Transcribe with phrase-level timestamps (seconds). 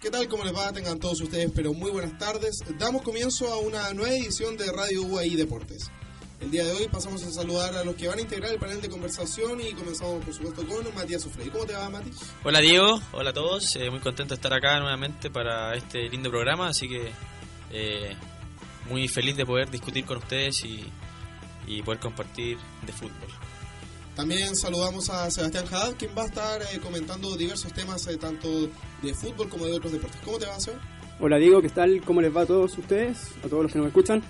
[0.00, 0.28] ¿Qué tal?
[0.28, 0.70] ¿Cómo les va?
[0.74, 2.62] Tengan todos ustedes, pero muy buenas tardes.
[2.78, 5.90] Damos comienzo a una nueva edición de Radio UAI Deportes.
[6.38, 8.82] El día de hoy pasamos a saludar a los que van a integrar el panel
[8.82, 11.48] de conversación y comenzamos, por supuesto, con Matías Sufrey.
[11.48, 12.10] ¿Cómo te va, Mati?
[12.44, 13.00] Hola, Diego.
[13.12, 13.74] Hola a todos.
[13.76, 17.10] Eh, muy contento de estar acá nuevamente para este lindo programa, así que
[17.72, 18.14] eh,
[18.90, 20.84] muy feliz de poder discutir con ustedes y,
[21.66, 23.30] y poder compartir de fútbol.
[24.16, 28.48] También saludamos a Sebastián Haddad, quien va a estar eh, comentando diversos temas eh, tanto
[29.02, 30.18] de fútbol como de otros deportes.
[30.24, 30.78] ¿Cómo te va, Seba?
[31.20, 32.00] Hola Diego, ¿qué tal?
[32.02, 33.18] ¿Cómo les va a todos ustedes?
[33.44, 34.22] A todos los que nos escuchan.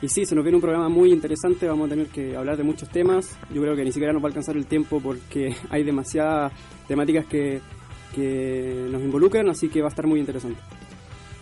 [0.00, 2.62] Y sí, se nos viene un programa muy interesante, vamos a tener que hablar de
[2.62, 3.36] muchos temas.
[3.52, 6.50] Yo creo que ni siquiera nos va a alcanzar el tiempo porque hay demasiadas
[6.88, 7.60] temáticas que,
[8.14, 10.58] que nos involucran, así que va a estar muy interesante.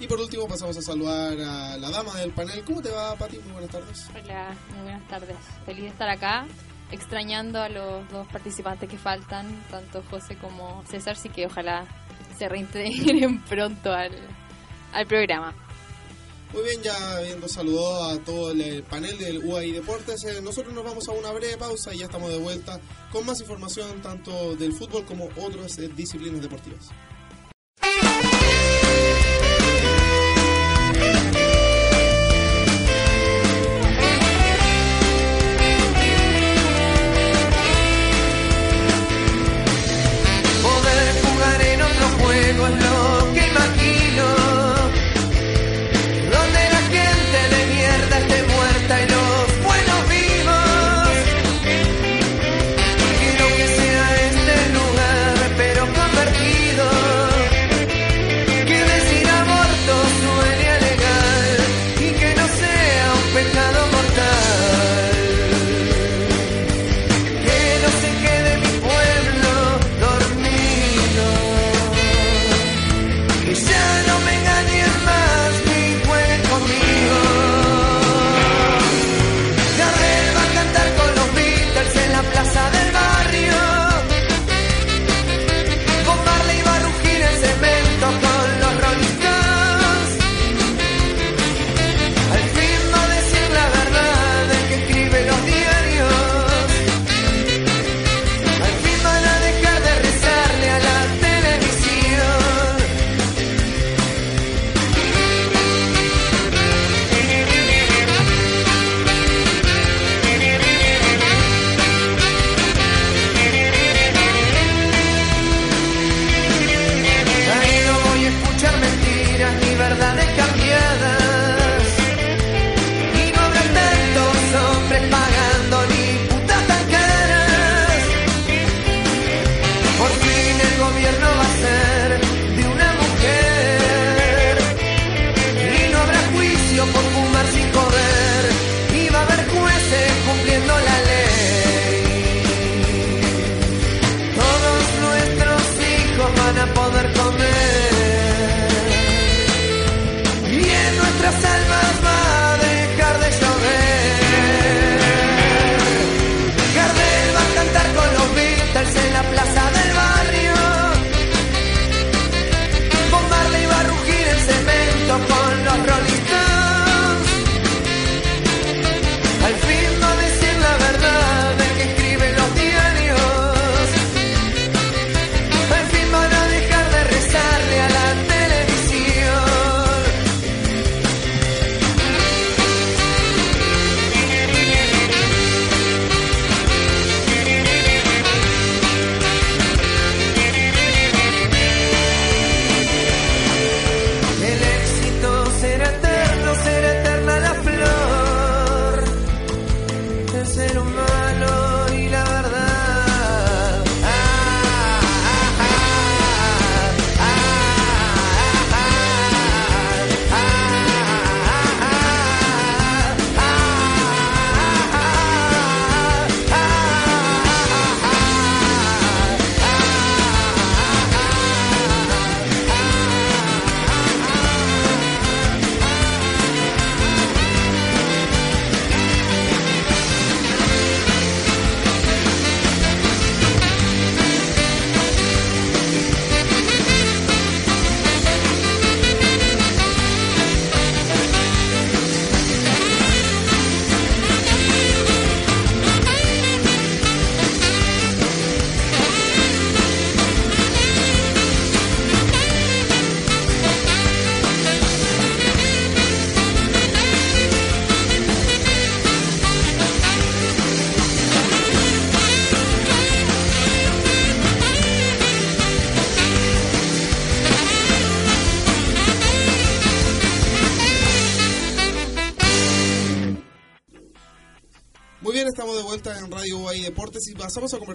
[0.01, 2.65] Y por último pasamos a saludar a la dama del panel.
[2.65, 3.39] ¿Cómo te va, Pati?
[3.39, 4.09] Muy buenas tardes.
[4.11, 5.37] Hola, muy buenas tardes.
[5.65, 6.47] Feliz de estar acá,
[6.93, 11.87] extrañando a los dos participantes que faltan, tanto José como César, así que ojalá
[12.39, 14.13] se reintegren pronto al,
[14.93, 15.55] al programa.
[16.53, 20.85] Muy bien, ya habiendo saludado a todo el panel del UAI Deportes, eh, nosotros nos
[20.85, 22.79] vamos a una breve pausa y ya estamos de vuelta
[23.11, 26.91] con más información tanto del fútbol como otras eh, disciplinas deportivas.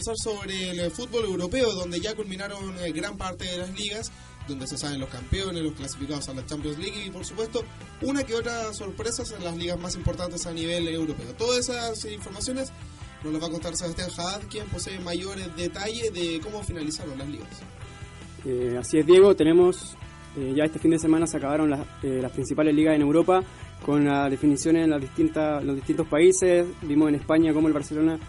[0.07, 4.11] Conversar sobre el fútbol europeo, donde ya culminaron eh, gran parte de las ligas,
[4.47, 7.63] donde se saben los campeones, los clasificados a la Champions League y por supuesto
[8.01, 11.33] una que otra sorpresas en las ligas más importantes a nivel europeo.
[11.37, 12.71] Todas esas informaciones
[13.23, 17.27] nos las va a contar Sebastián Haddad, quien posee mayores detalles de cómo finalizaron las
[17.27, 17.49] ligas.
[18.45, 19.97] Eh, así es, Diego, tenemos
[20.37, 23.43] eh, ya este fin de semana se acabaron las, eh, las principales ligas en Europa
[23.83, 26.65] con las definiciones en las distintas, los distintos países.
[26.83, 28.19] Vimos en España cómo el Barcelona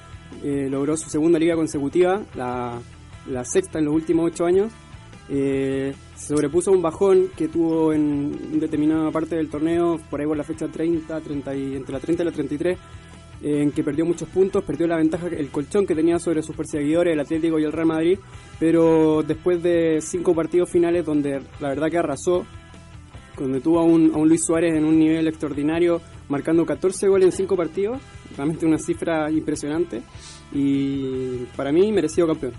[0.42, 2.80] eh, logró su segunda liga consecutiva, la,
[3.44, 4.72] sexta en los últimos ocho años.
[5.30, 10.36] Eh, se sobrepuso un bajón que tuvo en determinada parte del torneo, por ahí por
[10.36, 12.78] la fecha 30, 30 y, entre la 30 y la 33,
[13.42, 16.56] eh, en que perdió muchos puntos, perdió la ventaja, el colchón que tenía sobre sus
[16.56, 18.18] perseguidores, el Atlético y el Real Madrid,
[18.58, 22.46] pero después de cinco partidos finales donde la verdad que arrasó,
[23.38, 27.26] donde tuvo a un, a un Luis Suárez en un nivel extraordinario, marcando 14 goles
[27.26, 28.00] en cinco partidos,
[28.38, 30.00] realmente una cifra impresionante,
[30.52, 32.54] y para mí merecido campeón.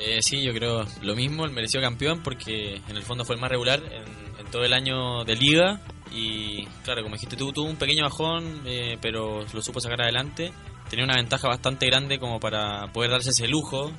[0.00, 3.40] Eh, sí, yo creo lo mismo, el mereció campeón porque en el fondo fue el
[3.40, 5.80] más regular en, todo el año de liga
[6.10, 10.52] y claro, como dijiste tú, tuvo un pequeño bajón, eh, pero lo supo sacar adelante.
[10.88, 13.92] Tenía una ventaja bastante grande como para poder darse ese lujo,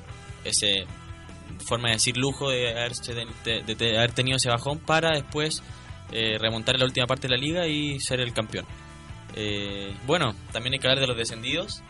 [0.44, 0.84] ese
[1.64, 5.62] forma de decir lujo de, haberse haber tenido ese bajón para después
[6.10, 8.66] eh, remontar en la última parte de la liga y ser el campeón.
[9.34, 11.82] Eh, bueno, también hay que hablar de los descendidos.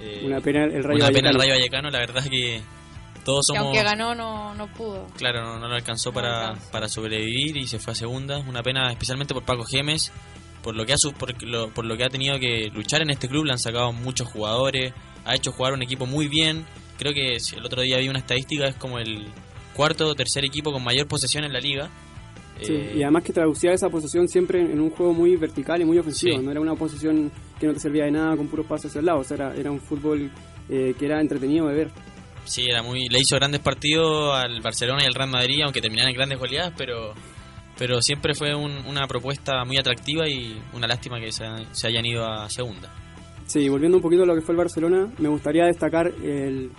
[0.00, 1.38] Eh, Una pena el Rayo una pena el Vallecano.
[1.38, 2.60] Rayo Vallecano, la verdad que
[3.24, 3.64] todos Que somos...
[3.64, 5.06] aunque ganó, no, no pudo.
[5.16, 6.70] Claro, no, no lo alcanzó No para, alcanzó.
[6.70, 8.38] para sobrevivir y se fue a segunda.
[8.38, 10.12] Una pena especialmente por Paco Gemes,
[10.62, 13.10] por lo que ha su- por lo, por lo que ha tenido que luchar en
[13.10, 13.44] este club.
[13.44, 14.92] Le han sacado muchos jugadores,
[15.24, 16.64] ha hecho jugar un equipo muy bien.
[16.96, 19.26] Creo que si el otro día vi una estadística, es como el
[19.74, 21.90] cuarto o tercer equipo con mayor posesión en la liga.
[22.62, 25.84] Sí, Eh, y además que traducía esa posición siempre en un juego muy vertical y
[25.84, 26.38] muy ofensivo.
[26.38, 26.44] Sí.
[26.44, 29.06] No era una posición que no te servía de nada con puros pasos hacia el
[29.06, 29.20] lado.
[29.20, 30.30] O sea, era, era un fútbol
[30.68, 31.90] eh, que era entretenido de ver.
[32.44, 36.10] Sí, era muy, le hizo grandes partidos al Barcelona y al Real Madrid, aunque terminaran
[36.10, 37.12] en grandes goleadas, pero
[37.76, 42.04] pero siempre fue un- una propuesta muy atractiva y una lástima que se, se hayan
[42.06, 42.90] ido a segunda.
[43.46, 46.70] Sí, volviendo un poquito a lo que fue el Barcelona, me gustaría destacar el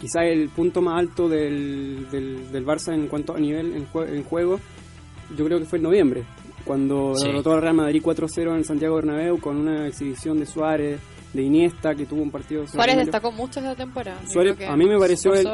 [0.00, 4.08] quizá el punto más alto del, del, del Barça en cuanto a nivel en, jue-
[4.12, 4.58] en juego.
[5.36, 6.24] Yo creo que fue en noviembre,
[6.64, 7.26] cuando Sí.
[7.26, 11.00] derrotó al Real Madrid 4-0 en Santiago Bernabéu con una exhibición de Suárez,
[11.32, 12.66] de Iniesta, que tuvo un partido...
[12.66, 14.18] Suárez destacó mucho esta temporada.
[14.26, 15.44] Suárez, a mí me pareció el-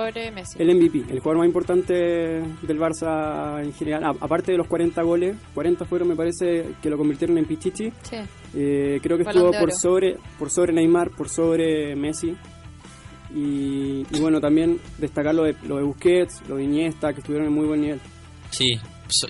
[0.77, 5.37] MVP, el jugador más importante del Barça en general, A- aparte de los 40 goles,
[5.53, 8.17] 40 fueron me parece que lo convirtieron en Pichichi, Sí.
[8.55, 12.37] eh, creo que Balón estuvo por sobre, por sobre Neymar, por sobre Messi.
[13.35, 17.49] Y, y bueno, también destacar lo de, lo de Busquets, lo de Iniesta, que estuvieron
[17.49, 18.01] en muy buen nivel.
[18.51, 18.79] Sí,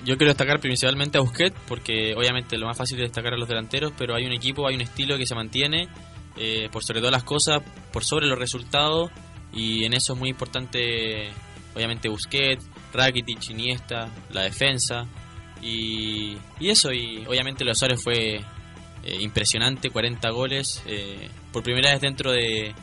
[0.03, 3.47] yo quiero destacar principalmente a Busquets porque obviamente lo más fácil es destacar a los
[3.47, 5.89] delanteros, pero hay un equipo, hay un estilo que se mantiene
[6.37, 7.61] eh, por sobre todas las cosas,
[7.91, 9.11] por sobre los resultados
[9.53, 11.29] y en eso es muy importante
[11.75, 15.05] obviamente Busquets, Rakitic, Iniesta, la defensa
[15.61, 22.01] y, eso y obviamente los Suárez fue eh, impresionante, 40 goles eh, por primera vez
[22.01, 22.73] dentro de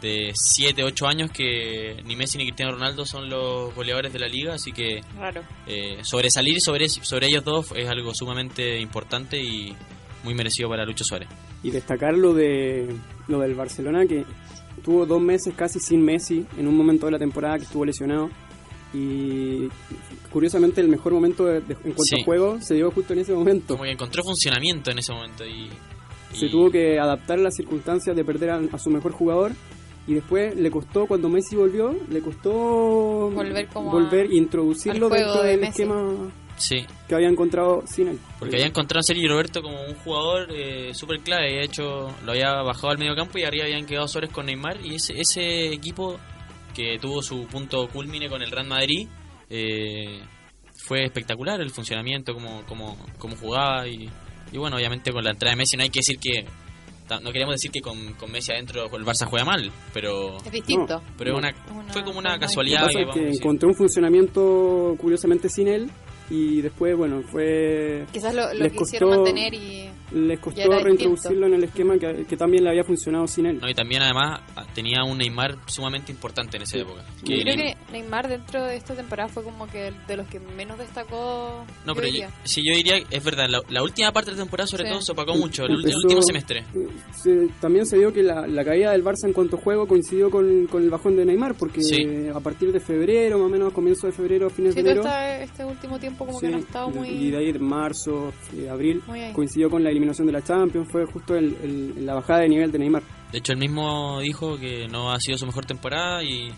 [0.00, 4.28] de 7, 8 años que ni Messi ni Cristiano Ronaldo son los goleadores de la
[4.28, 5.42] liga, así que Raro.
[5.66, 9.74] eh, sobresalir sobre, sobre ellos dos es algo sumamente importante y
[10.24, 11.28] muy merecido para Lucho Suárez.
[11.62, 12.94] Y destacar lo, de,
[13.28, 14.24] lo del Barcelona, que
[14.84, 18.30] tuvo dos meses casi sin Messi en un momento de la temporada que estuvo lesionado.
[18.94, 19.68] Y
[20.32, 22.20] curiosamente el mejor momento de- de- en cuanto Sí.
[22.20, 23.74] a juego se dio justo en ese momento.
[23.74, 25.68] Como que encontró funcionamiento en ese momento y...
[26.34, 29.52] se tuvo que adaptar a las circunstancias de perder a, a su mejor jugador
[30.08, 32.50] y después le costó cuando Messi volvió le costó
[33.30, 35.82] Volver como volver a- e introducirlo dentro de del Messi.
[35.82, 38.18] esquema Sí, que había encontrado sin él.
[38.40, 42.32] Porque había encontrado a Sergio Roberto como un jugador eh, súper clave, había hecho, lo
[42.32, 44.84] había bajado al medio campo y arriba habían quedado Suárez con Neymar.
[44.84, 46.18] Y ese, ese equipo
[46.74, 49.06] que tuvo su punto culmine con el Real Madrid
[49.48, 50.20] eh,
[50.84, 53.86] fue espectacular el funcionamiento, como, como, como jugaba.
[53.86, 54.10] Y,
[54.50, 56.44] y bueno, obviamente con la entrada de Messi no hay que decir que,
[57.22, 61.02] no queremos decir que con, con Messi adentro el Barça juega mal, pero, Es distinto.
[61.16, 61.38] pero es No.
[61.38, 62.86] una, Una fue como una lo casualidad.
[62.88, 65.90] que pasa que es que encontró un funcionamiento curiosamente sin él
[66.30, 71.46] y después bueno fue Quizás lo, lo les quisieron costó- mantener y les costó reintroducirlo
[71.46, 74.40] en el esquema que, que también le había funcionado sin él No, y también además
[74.74, 76.80] tenía un Neymar sumamente importante en esa Sí.
[76.80, 77.04] época.
[77.24, 80.38] yo creo Neymar- que Neymar dentro de esta temporada fue como que de los que
[80.40, 81.64] menos destacó.
[81.84, 82.30] No, yo pero yo, diría.
[82.44, 84.90] sí, yo diría, es verdad, la, la última parte de la temporada sobre Sí.
[84.90, 86.64] todo se opacó mucho, el, el Empezó- último semestre.
[87.12, 90.30] Se- también se dio que la, la caída del Barça en cuanto a juego coincidió
[90.30, 92.28] con, con el bajón de Neymar, porque Sí.
[92.34, 95.08] a partir de febrero, más o menos, comienzo de febrero, fines Sí, de enero,
[95.42, 97.08] este último tiempo como Sí, que no ha estado de- muy...
[97.08, 101.04] Y de ahí en marzo, eh, abril, coincidió con la eliminación de la Champions, fue
[101.06, 103.02] justo el- el- la bajada de nivel de Neymar.
[103.32, 106.50] De hecho, él mismo dijo que no ha sido su mejor temporada y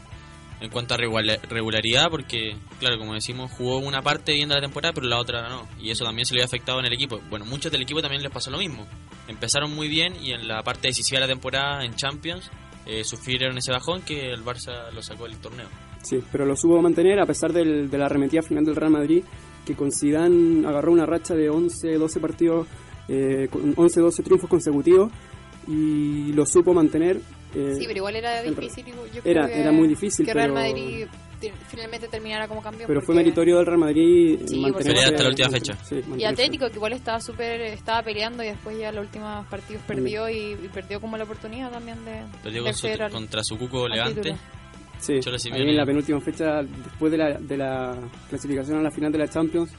[0.61, 4.61] en cuanto a regula- regularidad, porque, claro, como decimos, jugó una parte bien de la
[4.61, 5.67] temporada, pero la otra no.
[5.81, 7.19] Y eso también se le había afectado en el equipo.
[7.31, 8.87] Bueno, muchos del equipo también les pasó lo mismo.
[9.27, 12.51] Empezaron muy bien y en la parte decisiva de la temporada, en Champions,
[12.87, 15.67] eh, sufrieron ese bajón que el Barça lo sacó del torneo.
[16.03, 19.23] Sí, pero lo supo mantener a pesar del- de la arremetida final del Real Madrid,
[19.65, 22.67] que con Zidane agarró una racha de 11, 12 partidos,
[23.09, 25.11] eh, con 11, 12 triunfos consecutivos
[25.67, 27.21] y lo supo mantener.
[27.55, 28.85] eh, Sí, pero igual era difícil.
[28.87, 31.07] Yo creo era- que- era muy difícil, Que Real pero- Madrid
[31.41, 32.87] te- finalmente terminara como campeón.
[32.87, 35.75] pero fue meritorio del Real Madrid Sí, mantenerse- hasta la última fecha.
[35.83, 36.25] sí, Y.
[36.25, 40.53] Atlético, que igual estaba súper, estaba peleando y después ya los últimos partidos perdió y,
[40.53, 44.35] y perdió como la oportunidad también de, Perdió de con su- contra su cuco Levante.
[44.99, 47.97] Sí, ahí en la penúltima fecha, después de la, de la
[48.29, 49.73] clasificación a la final de la Champions,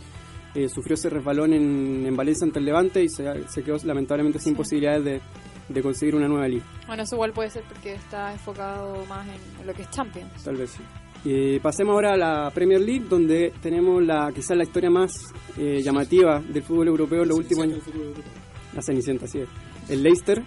[0.56, 4.40] eh, sufrió ese resbalón en, en Valencia ante el Levante y se, se quedó lamentablemente
[4.40, 4.58] sin Sí.
[4.58, 5.22] posibilidades de,
[5.70, 9.26] de conseguir una nueva liga, Bueno, eso igual puede ser porque está enfocado más
[9.60, 10.44] en lo que es Champions.
[10.44, 10.82] tal vez sí.
[11.24, 15.14] Eh, pasemos ahora a la Premier League, donde tenemos la quizás la historia más
[15.58, 17.80] eh, llamativa del fútbol europeo en los últimos años.
[18.74, 19.36] La Cenicienta, es.
[19.88, 20.42] El Leicester,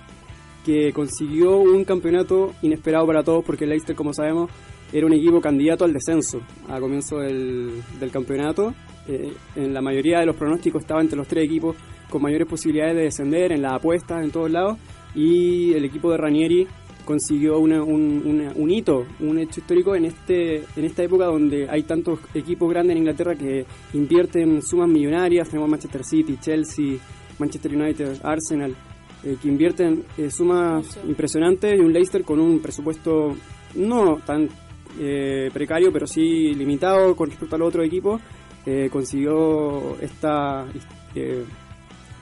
[0.65, 4.51] que consiguió un campeonato inesperado para todos, porque el Leicester, como sabemos,
[4.93, 8.75] era un equipo candidato al descenso a comienzo del, del campeonato.
[9.09, 11.77] Eh, en la mayoría de los pronósticos estaba entre los tres equipos
[12.09, 14.79] con mayores posibilidades de descender, en las apuestas, en todos lados.
[15.15, 16.67] Y el equipo de Ranieri
[17.05, 21.69] consiguió una- un, una- un hito, un hecho histórico en este en esta época donde
[21.69, 25.49] hay tantos equipos grandes en Inglaterra que invierten sumas millonarias.
[25.51, 26.97] Tenemos Manchester City, Chelsea,
[27.39, 28.75] Manchester United, Arsenal,
[29.23, 33.35] eh, que invierten eh, sumas impresionantes y un Leicester con un presupuesto
[33.75, 34.49] no tan
[34.99, 38.21] eh, precario, pero sí limitado con respecto a los otros equipos,
[38.67, 40.67] eh, consiguió esta
[41.15, 41.45] eh,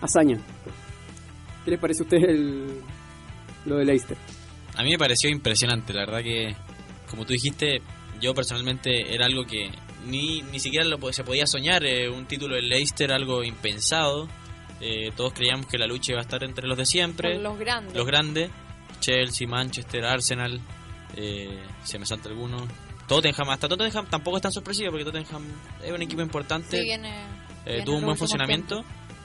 [0.01, 0.39] hazaña.
[1.65, 2.81] ¿Qué les parece a ustedes el,
[3.67, 4.17] lo de Leicester?
[4.77, 6.55] A mí me pareció impresionante, la verdad que,
[7.09, 7.83] como tú dijiste,
[8.21, 9.71] yo personalmente era algo que
[10.07, 14.29] ni, ni siquiera lo, se podía soñar, eh, un título del Leicester, algo impensado.
[14.81, 17.59] Eh, todos creíamos que la lucha iba a estar entre los de siempre, Con los
[17.59, 17.95] grandes.
[17.95, 18.51] los grandes,
[18.99, 20.61] Chelsea, Manchester, Arsenal,
[21.17, 22.67] eh, se me salta alguno.
[23.15, 25.45] Tottenham, hasta Tottenham tampoco es tan sorpresivo porque Tottenham
[25.85, 26.79] es un equipo importante.
[26.79, 27.11] Sí, viene,
[27.65, 28.85] Eh, viene tuvo un en buen funcionamiento.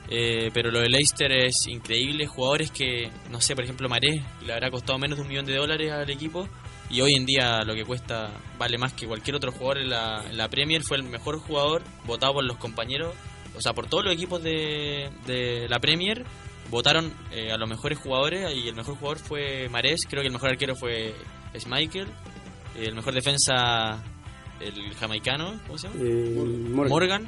[0.09, 2.27] eh, pero lo de Leicester es increíble.
[2.27, 5.55] Jugadores que, no sé, por ejemplo, Maré le habrá costado menos de un millón de
[5.55, 6.47] dólares al equipo.
[6.89, 10.23] Y hoy en día lo que cuesta vale más que cualquier otro jugador en la,
[10.29, 10.83] en la Premier.
[10.83, 13.13] Fue el mejor jugador votado por los compañeros.
[13.55, 16.23] O sea, por todos los equipos de, de la Premier.
[16.69, 20.05] Votaron eh, a los mejores jugadores y el mejor jugador fue Marés.
[20.07, 21.13] Creo que el mejor arquero fue
[21.57, 22.07] Schmeichel.
[22.77, 24.03] El mejor defensa,
[24.59, 25.99] el jamaicano, ¿cómo se llama?
[26.01, 26.33] Eh,
[26.71, 26.89] Morgan.
[26.89, 27.27] Morgan,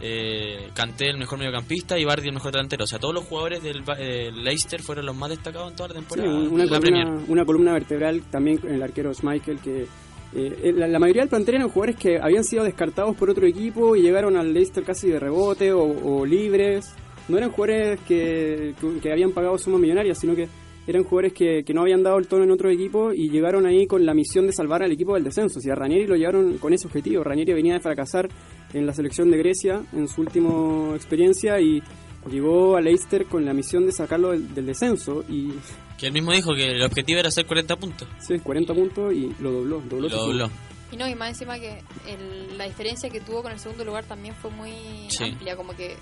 [0.00, 2.84] eh, Kanté el mejor mediocampista y Bardi el mejor delantero.
[2.84, 5.94] O sea, todos los jugadores del eh, Leicester fueron los más destacados en toda la
[5.94, 9.86] Sí, temporada una, la columna, una columna vertebral también con el arquero Schmeichel que
[10.32, 13.94] eh, la, la mayoría del plantel eran jugadores que habían sido descartados por otro equipo
[13.96, 16.94] y llegaron al Leicester casi de rebote o, o libres.
[17.28, 20.48] No eran jugadores que, que, que habían pagado sumas millonarias, sino que
[20.86, 23.86] eran jugadores que, que no habían dado el tono en otro equipo y llegaron ahí
[23.86, 25.60] con la misión de salvar al equipo del descenso.
[25.60, 27.22] Si a Ranieri lo llevaron con ese objetivo.
[27.22, 28.28] Ranieri venía de fracasar
[28.72, 31.82] en la selección de Grecia en su última experiencia y
[32.30, 35.50] llegó a Leicester con la misión de sacarlo del, del descenso y
[35.98, 38.08] Que él mismo dijo que el objetivo era hacer 40 puntos.
[38.20, 39.80] Sí, 40 puntos y lo dobló.
[39.88, 40.50] dobló Lo dobló.
[40.92, 44.04] Y no, y más encima que el- la diferencia que tuvo con el segundo lugar
[44.04, 44.72] también fue muy
[45.08, 45.22] Sí.
[45.24, 45.94] amplia, como que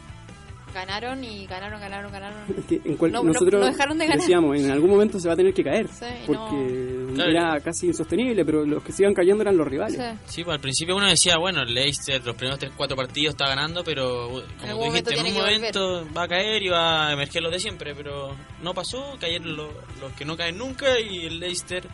[0.73, 2.39] ganaron y ganaron, ganaron, ganaron.
[2.57, 4.21] Es que en cual- No, no- nosotros no dejaron de ganar.
[4.21, 5.89] decíamos, en algún momento se va a tener que caer.
[5.89, 7.31] Sí, porque Claro.
[7.31, 9.97] era casi insostenible, pero los que se iban cayendo eran los rivales.
[9.97, 10.19] Sí.
[10.27, 13.83] Sí, pues al principio uno decía, bueno, el Leicester los primeros 3-4 partidos está ganando,
[13.85, 14.29] pero
[14.61, 17.51] como algún tú dijiste, en un momento va a caer y va a emerger lo
[17.51, 21.85] de siempre, pero no pasó, cayeron lo- los que no caen nunca y el Leicester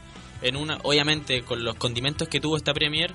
[0.43, 3.13] en una, obviamente con los condimentos que tuvo esta Premier,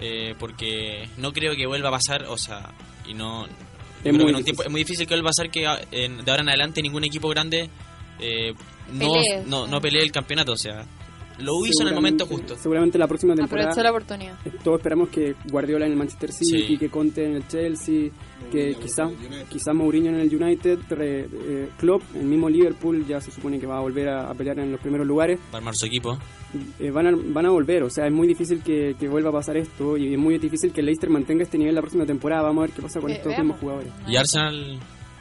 [0.00, 2.70] eh, porque no creo que vuelva a pasar, o sea,
[3.06, 3.46] y no...
[4.04, 4.44] yo creo muy que en un difícil.
[4.44, 6.82] tiempo- es muy difícil que vuelva a pasar que ah, en- de ahora en adelante
[6.82, 7.68] ningún equipo grande
[8.20, 8.52] eh,
[8.92, 9.42] no, Pelee.
[9.46, 10.84] no, no pelee el campeonato, o sea,
[11.38, 12.56] lo hizo en el momento justo.
[12.56, 13.70] Seguramente la próxima temporada.
[13.70, 14.38] Aprovechó la oportunidad.
[14.64, 16.78] Todos esperamos que Guardiola en el Manchester City, Sí.
[16.78, 18.10] que Conte en el Chelsea,
[18.50, 23.30] que Mourinho quizá, Mourinho en el United, re- eh, Klopp, el mismo Liverpool, ya se
[23.30, 25.38] supone que va a volver a, a pelear en los primeros lugares.
[25.50, 26.18] Para armar su equipo.
[26.80, 27.82] eh, van, a, van a volver.
[27.82, 30.72] O sea, es muy difícil que, que vuelva a pasar esto y es muy difícil
[30.72, 32.42] que Leicester mantenga este nivel la próxima temporada.
[32.42, 33.56] Vamos a ver qué pasa con Eh, estos veamos.
[33.56, 33.92] mismos jugadores.
[34.08, 34.78] ¿Y Arsenal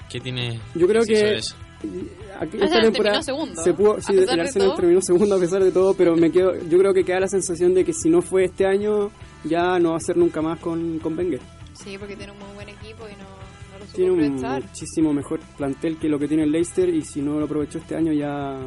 [0.10, 0.60] qué tiene?
[0.74, 1.56] Yo creo que eso?
[1.80, 4.76] Aquí- Arsenal esta temporada segundo, se pudo, sí, el Arsenal todo.
[4.78, 7.74] terminó segundo a pesar de todo, pero me quedo, yo creo que queda la sensación
[7.74, 9.12] de que si no fue este año
[9.44, 11.40] ya no va a ser nunca más con, con Wenger.
[11.74, 13.28] Sí, porque tiene un muy buen equipo y no,
[13.74, 17.02] no lo supo Tiene un muchísimo mejor plantel que lo que tiene el Leicester y
[17.04, 18.58] si no lo aprovechó este año ya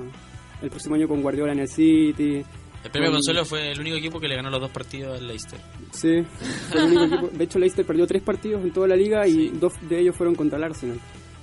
[0.62, 2.44] el próximo año con Guardiola en el City.
[2.82, 5.26] El premio Con- Consuelo fue el único equipo que le ganó los dos partidos al
[5.26, 5.58] Leicester.
[5.90, 6.22] Sí,
[6.70, 7.28] fue el único equipo.
[7.36, 9.52] De hecho, Leicester perdió tres partidos en toda la liga y Sí.
[9.60, 10.98] dos de ellos fueron contra el Arsenal.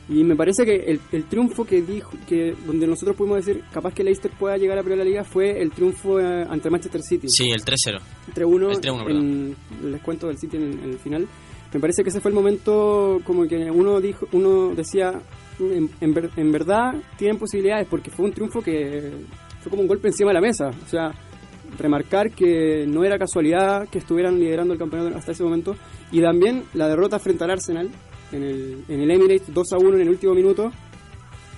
[0.09, 3.93] Y me parece que el, el triunfo que dijo, que donde nosotros pudimos decir capaz
[3.93, 7.27] que Leicester pueda llegar a la liga fue el triunfo eh, ante Manchester City.
[7.29, 7.99] Sí, el 3-0.
[8.33, 11.27] 3-1 El 3-1, en el descuento del City en, en el final.
[11.73, 15.11] Me parece que ese fue el momento como que uno dijo, uno decía,
[15.59, 19.11] en, en ver- en verdad tienen posibilidades porque fue un triunfo que
[19.61, 20.69] fue como un golpe encima de la mesa.
[20.69, 21.11] O sea,
[21.77, 25.75] remarcar que no era casualidad que estuvieran liderando el campeonato hasta ese momento
[26.13, 27.89] y también la derrota frente al Arsenal
[28.31, 30.71] en el, en el Emirates 2 a 1 en el último minuto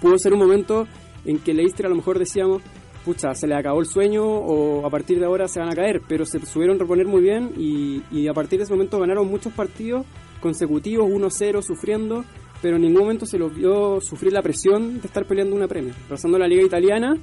[0.02, 0.88] pudo ser un momento
[1.26, 2.62] en que Leicester a lo mejor decíamos
[3.06, 6.02] pucha, se le acabó el sueño o a partir de ahora se van a caer,
[6.08, 9.54] pero se supieron reponer muy bien y, y a partir de ese momento ganaron muchos
[9.54, 10.06] partidos
[10.40, 12.24] consecutivos, 1-0, sufriendo,
[12.62, 15.96] pero en ningún momento se los vio sufrir la presión de estar peleando una Premier.
[16.08, 17.16] Pasando a la Liga Italiana,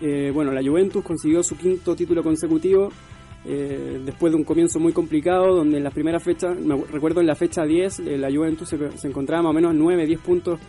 [0.00, 2.90] eh, bueno, la Juventus consiguió su quinto título consecutivo
[3.46, 7.26] eh, después de un comienzo muy complicado, donde en las primeras fechas, me recuerdo en
[7.26, 10.60] la fecha 10, eh, la Juventus se, encontraba más o menos 9, 10 puntos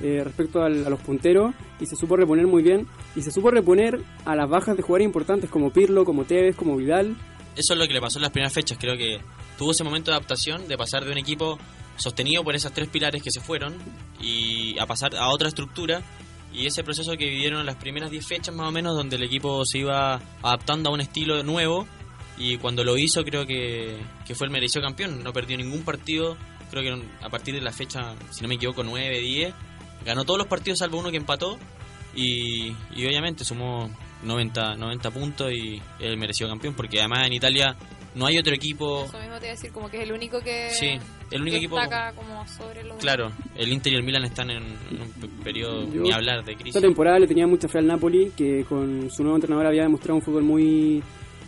[0.00, 4.00] eh, respecto a los punteros y se supo reponer muy bien y se supo reponer
[4.24, 7.16] a las bajas de jugadores importantes como Pirlo, como Tevez, como Vidal.
[7.54, 8.78] Eso es lo que le pasó en las primeras fechas.
[8.80, 9.20] Creo que
[9.58, 11.58] tuvo ese momento de adaptación de pasar de un equipo
[11.96, 13.74] sostenido por esas tres pilares que se fueron
[14.20, 16.02] y a pasar a otra estructura.
[16.52, 19.64] Y ese proceso que vivieron las primeras 10 fechas más o menos, donde el equipo
[19.64, 21.86] se iba adaptando a un estilo nuevo.
[22.38, 23.96] Y cuando lo hizo, creo que,
[24.26, 25.22] que fue el merecido campeón.
[25.22, 26.36] No perdió ningún partido.
[26.70, 29.54] Creo que a partir de la fecha, si no me equivoco, 9, 10.
[30.04, 31.58] Ganó todos los partidos salvo uno que empató.
[32.14, 33.90] Y, y obviamente sumó
[34.22, 36.74] 90, 90 puntos y es el merecido campeón.
[36.74, 37.76] Porque además en Italia
[38.14, 39.04] no hay otro equipo.
[39.04, 40.98] Eso mismo te iba a decir, como que es el único que, Sí,
[41.30, 41.76] el único que equipo.
[41.78, 45.90] destaca como sobre los Claro, el Inter y el Milan están en, un pe- periodo
[45.92, 46.80] Yo- ni hablar de Esta crisis.
[46.82, 50.22] temporada le tenía mucha fe al Napoli, que con su nuevo entrenador había demostrado un
[50.22, 51.02] fútbol muy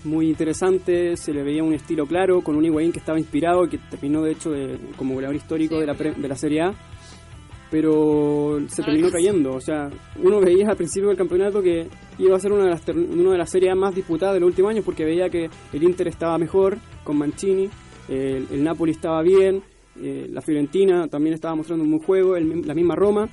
[0.04, 3.78] muy interesante, se le veía un estilo claro, con un Higuaín que estaba inspirado, que
[3.78, 6.74] terminó de hecho de- como goleador histórico Sí, de, la pre- de la Serie A,
[7.70, 9.50] pero se No terminó cayendo.
[9.54, 9.90] O sea,
[10.22, 11.88] uno veía al principio del campeonato que
[12.18, 14.48] iba a ser una de las, una de las series A más disputadas de los
[14.48, 17.68] últimos años, porque veía que el Inter estaba mejor con Mancini,
[18.08, 19.62] el, el Napoli estaba bien,
[20.00, 23.28] eh, la Fiorentina también estaba mostrando un buen juego, el la misma Roma.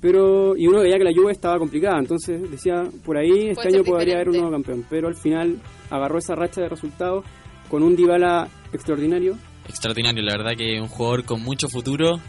[0.00, 3.76] Pero, y uno veía que la Juve estaba complicada, entonces decía, por ahí este Puede
[3.76, 4.38] año podría haber un diferente.
[4.38, 4.86] nuevo campeón.
[4.90, 5.58] Pero al final
[5.90, 7.24] agarró esa racha de resultados
[7.70, 9.36] con un Dybala extraordinario.
[9.68, 12.20] Extraordinario, la verdad que un jugador con mucho futuro.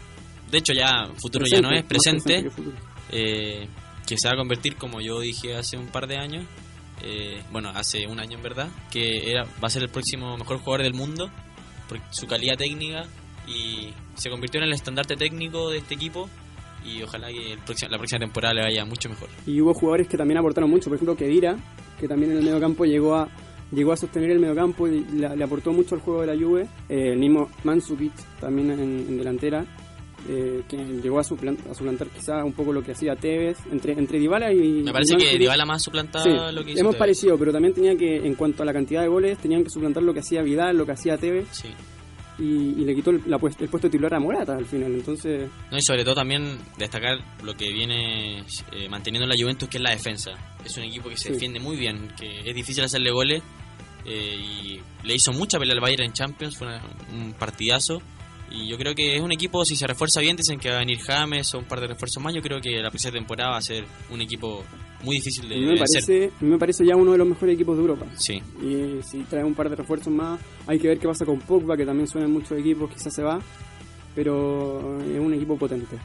[0.50, 2.44] De hecho, ya futuro ya no es, más presente.
[3.10, 3.68] que eh,
[4.08, 6.46] que se va a convertir, como yo dije hace un par de años,
[7.02, 10.58] eh, bueno, hace un año en verdad, que era, va a ser el próximo mejor
[10.60, 11.30] jugador del mundo
[11.88, 13.04] por su calidad técnica
[13.46, 16.30] y se convirtió en el estandarte técnico de este equipo
[16.84, 19.28] y ojalá que el próximo- la próxima temporada le vaya mucho mejor.
[19.46, 21.56] Y hubo jugadores que también aportaron mucho, por ejemplo Kedira,
[21.98, 23.28] que también en el mediocampo llegó a
[23.70, 26.62] llegó a sostener el mediocampo y la- le aportó mucho al juego de la Juve.
[26.88, 29.66] Eh, el mismo Mandzukic también en, en delantera,
[30.26, 33.92] eh, que llegó a, suplan- a suplantar quizá un poco lo que hacía Tevez entre
[33.92, 35.38] entre Dybala y Me parece y que.
[35.38, 36.98] Dybala más suplantaba Sí, lo que hizo hemos Tevez.
[36.98, 40.02] parecido, pero también tenía que, en cuanto a la cantidad de goles, tenían que suplantar
[40.02, 41.68] lo que hacía Vidal, lo que hacía Tevez, Sí.
[42.38, 42.44] Y,
[42.80, 44.92] y le quitó el, la el puesto titular a Morata al final.
[44.94, 48.40] Entonces, No, y sobre todo también destacar lo que viene
[48.72, 50.30] eh, manteniendo la Juventus, que es la defensa.
[50.64, 51.32] Es un equipo que se Sí.
[51.34, 53.42] defiende muy bien, que es difícil hacerle goles.
[54.10, 58.00] eh, y le hizo mucha pelea al Bayern en Champions, fue una- un partidazo.
[58.50, 60.78] Y yo creo que es un equipo, si se refuerza bien, dicen que va a
[60.78, 62.32] venir James o un par de refuerzos más.
[62.34, 64.64] Yo creo que la próxima temporada va a ser un equipo
[65.04, 67.76] muy difícil de me parece, a mí me parece ya uno de los mejores equipos
[67.76, 68.06] de Europa.
[68.16, 71.38] Sí, Y si trae un par de refuerzos más, hay que ver qué pasa con
[71.40, 73.40] Pogba, que también suena en muchos equipos, quizás se va,
[74.14, 75.96] pero es un equipo potente.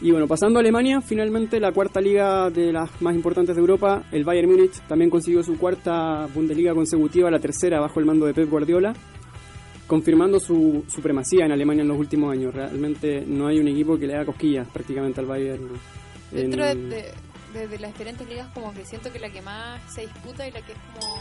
[0.00, 4.04] Y bueno, pasando a Alemania, finalmente la cuarta liga de las más importantes de Europa,
[4.10, 8.34] el Bayern Múnich también consiguió su cuarta Bundesliga consecutiva, la tercera bajo el mando de
[8.34, 8.94] Pep Guardiola,
[9.86, 12.52] confirmando su supremacía en Alemania en los últimos años.
[12.54, 15.68] Realmente no hay un equipo que le haga cosquillas prácticamente al Bayern.
[16.32, 17.04] Dentro en- de- de-
[17.52, 20.60] de las diferentes ligas, como que siento que la que más se disputa y la
[20.62, 21.16] que es como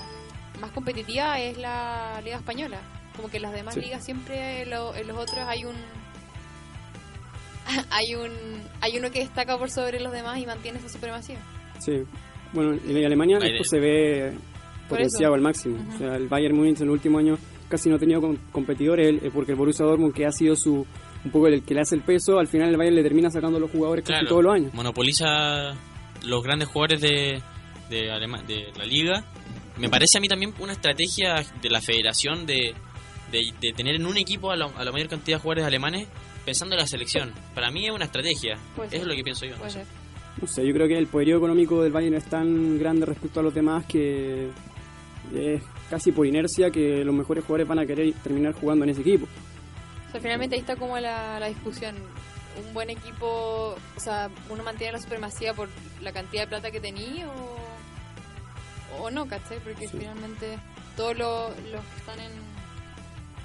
[0.60, 2.80] más competitiva es la Liga Española.
[3.16, 3.82] Como que en las demás Sí.
[3.82, 5.76] ligas siempre lo- en los otros hay un
[7.92, 8.32] hay un
[8.82, 11.38] hay uno que destaca por sobre los demás y mantiene esa supremacía.
[11.80, 12.04] Sí.
[12.54, 13.56] Bueno, en Alemania Bayern.
[13.56, 14.34] esto se ve
[14.90, 15.78] potenciado al máximo.
[15.96, 17.38] O sea, el Bayern Múnich en el último año
[17.70, 20.86] casi no ha tenido com- competidores eh, porque el Borussia Dortmund, que ha sido su
[21.24, 23.60] un poco el que le hace el peso, al final el Bayern le termina sacando
[23.60, 24.74] los jugadores casi todos los años.
[24.74, 25.74] Monopoliza
[26.24, 27.42] los grandes jugadores de,
[27.90, 29.24] de, Alema- de la liga.
[29.78, 32.74] Me parece a mí también una estrategia de la federación de,
[33.32, 36.08] de, de tener en un equipo a, la- a la mayor cantidad de jugadores alemanes
[36.46, 37.32] pensando en la selección.
[37.56, 38.58] Para mí es una estrategia.
[38.76, 39.02] Puede Eso ser.
[39.02, 39.52] es lo que pienso yo.
[39.52, 39.78] no Puede sé.
[39.80, 39.88] ser.
[40.42, 43.44] No sé, yo creo que el poderío económico del Bayern es tan grande respecto a
[43.44, 44.50] los demás que
[45.36, 49.02] es casi por inercia que los mejores jugadores van a querer terminar jugando en ese
[49.02, 49.28] equipo.
[50.08, 51.96] O sea, finalmente ahí está como la, la discusión.
[52.66, 55.70] Un buen equipo, o sea, uno mantiene la supremacía por
[56.02, 59.60] la cantidad de plata que tenía o, o no, ¿cachai?
[59.60, 59.98] Porque Sí.
[60.00, 60.60] finalmente
[60.98, 62.32] todos los, los que están en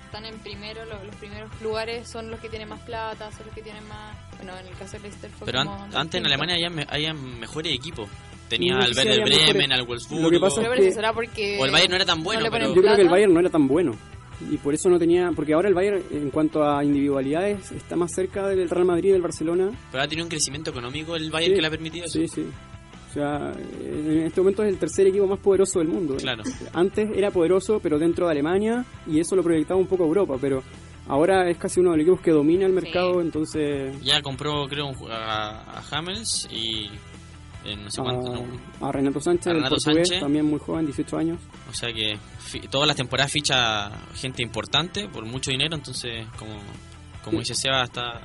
[0.06, 3.54] están en primero, los, los primeros lugares son los que tienen más plata, son los
[3.54, 4.16] que tienen más...
[4.36, 6.26] Bueno, en el caso de Leicester fue Pero an- antes en.
[6.26, 8.08] Alemania había, me- había mejores equipos.
[8.48, 10.40] Tenía al Werder mejores- Bremen, al Lo que Wolfsburgo.
[10.40, 11.58] pasa Pero es eso que- será porque...
[11.60, 13.08] O el Bayern no era tan bueno, pero- Yo creo que el.
[13.08, 13.96] Bayern no era tan bueno.
[14.50, 15.30] Y por eso no tenía.
[15.34, 19.12] Porque ahora el Bayern, en cuanto a individualidades, está más cerca del Real Madrid y
[19.12, 19.70] del Barcelona.
[19.90, 21.56] Pero ha tenido un crecimiento económico el Bayern Sí.
[21.56, 22.18] que le ha permitido eso.
[22.18, 22.46] Sí, sí.
[23.10, 23.50] O sea,
[23.82, 26.16] en este momento es el tercer equipo más poderoso del mundo.
[26.16, 26.42] Claro.
[26.74, 30.36] Antes era poderoso, pero dentro de Alemania, y eso lo proyectaba un poco a Europa.
[30.38, 30.62] Pero
[31.08, 33.98] ahora es casi uno de los equipos que domina el mercado, entonces.
[34.02, 36.90] Ya compró, creo, a, a Hamels y.
[37.66, 38.32] eh, no sé cuánto.
[38.32, 38.86] no.
[38.86, 40.20] A, Renato Sánchez, A Renato Sánchez.
[40.20, 41.38] también muy joven, 18 años.
[41.68, 42.18] O sea que
[42.70, 46.56] todas las temporadas ficha gente importante por mucho dinero, entonces, como,
[47.24, 48.20] como dice Seba, está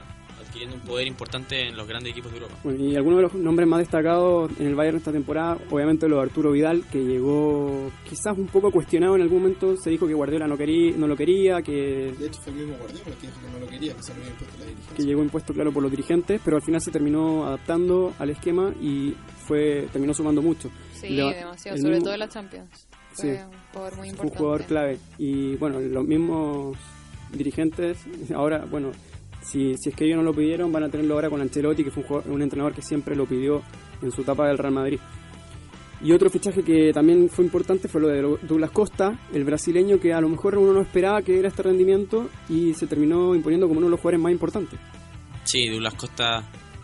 [0.51, 2.55] adquiriendo un poder importante en los grandes equipos de Europa.
[2.63, 6.17] Bueno, y algunos de los nombres más destacados en el Bayern esta temporada, obviamente lo
[6.17, 10.13] de Arturo Vidal, que llegó quizás un poco cuestionado en algún momento, se dijo que
[10.13, 13.39] Guardiola no, quería, no lo quería, que, De hecho, fue el mismo Guardiola que dijo
[13.41, 14.95] que no lo quería, que se lo había impuesto la dirigencia.
[14.97, 18.73] que llegó impuesto claro por los dirigentes, pero al final se terminó adaptando al esquema
[18.81, 19.13] y
[19.47, 20.69] fue terminó sumando mucho.
[20.93, 22.69] Sí, demasiado, el sobre mismo- todo en la Champions.
[23.13, 23.27] Sí.
[23.27, 24.37] Fue un jugador muy Fue un importante.
[24.37, 24.97] jugador clave.
[25.17, 26.77] Y bueno, los mismos
[27.33, 27.97] dirigentes,
[28.35, 28.91] ahora, bueno,
[29.41, 31.91] si, si es que ellos no lo pidieron, van a tenerlo ahora con Ancelotti, que
[31.91, 33.61] fue un, jugador- un entrenador que siempre lo pidió
[34.01, 34.99] en su etapa del Real Madrid.
[36.03, 40.13] Y otro fichaje que también fue importante fue lo de Douglas Costa, el brasileño que
[40.13, 43.77] a lo mejor uno no esperaba que era este rendimiento y se terminó imponiendo como
[43.77, 44.79] uno de los jugadores más importantes.
[45.43, 46.43] Sí, Douglas Costa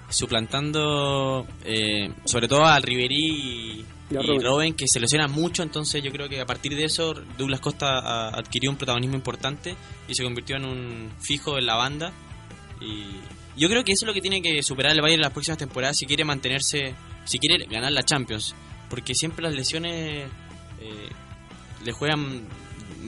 [0.10, 4.40] suplantando eh, sobre todo a Ribery y, Y a y.
[4.40, 8.30] Robben, que se lesionan mucho, entonces yo creo que a partir de eso Douglas Costa
[8.30, 9.76] adquirió un protagonismo importante
[10.08, 12.14] y se convirtió en un fijo en la banda.
[12.82, 13.06] Y
[13.60, 15.58] yo creo que eso es lo que tiene que superar el Bayern en las próximas
[15.58, 16.94] temporadas si quiere mantenerse,
[17.26, 18.54] si quiere ganar la Champions,
[18.90, 20.28] porque siempre las lesiones
[20.82, 21.08] eh,
[21.84, 22.42] le juegan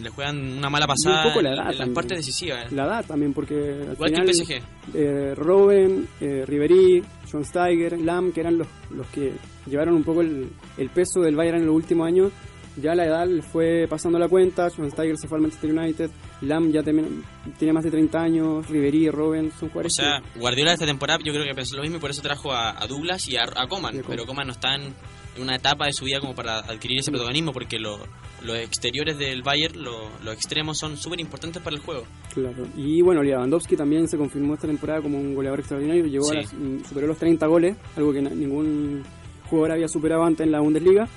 [0.01, 2.71] le juegan una mala pasada poco la edad en las partes decisivas.
[2.71, 4.62] La edad también, porque al Igual que final el PSG.
[4.93, 9.34] eh, Robben, eh, Ribery, John Steiger, Lam, que eran los, los que
[9.65, 12.32] llevaron un poco el, el peso del Bayern en los últimos años,
[12.77, 16.10] ya la edad fue pasando la cuenta, John Steiger se fue al Manchester United,
[16.41, 20.73] Lam ya tiene más de 30 años, Ribery, Robben, son O jugadores sea, que- Guardiola
[20.73, 23.27] esta temporada yo creo que pensó lo mismo y por eso trajo a, a Douglas
[23.27, 23.97] y a, a Coman.
[23.97, 24.01] Y.
[24.08, 24.93] Pero Coman no está en
[25.41, 27.99] una etapa de su vida como para adquirir ese protagonismo porque lo-
[28.43, 32.03] los exteriores del Bayern, lo- los extremos son súper importantes para el juego.
[32.34, 32.65] Claro.
[32.77, 36.38] Y bueno, Lewandowski también se confirmó esta temporada como un goleador extraordinario, llegó Sí.
[36.38, 39.03] a las- mm, superó los 30 goles, algo que ningún
[39.49, 41.08] jugador había superado antes en la Bundesliga.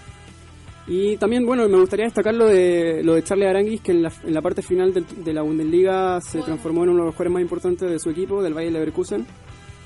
[0.86, 4.42] Y también, bueno, me gustaría destacar lo de, lo de Charles Aranguis, que en la,
[4.42, 7.98] parte final de la Bundesliga se transformó en uno de los jugadores más importantes de
[8.00, 9.24] su equipo, del Bayer Leverkusen,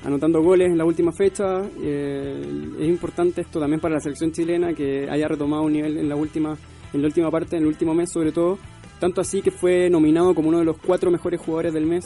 [0.03, 1.61] anotando goles en la última fecha.
[1.81, 2.41] Eh,
[2.79, 6.15] es importante esto también para la selección chilena, que haya retomado un nivel en la
[6.15, 6.57] última,
[6.91, 8.57] en la última parte, en el último mes sobre todo.
[8.99, 12.05] Tanto así que fue nominado como uno de los cuatro mejores jugadores del mes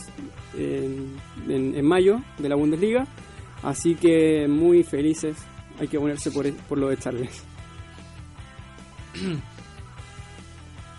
[0.57, 1.15] en-
[1.47, 3.07] en mayo de la Bundesliga.
[3.63, 5.37] Así que muy felices,
[5.79, 7.45] hay que ponerse por, por lo de Charles.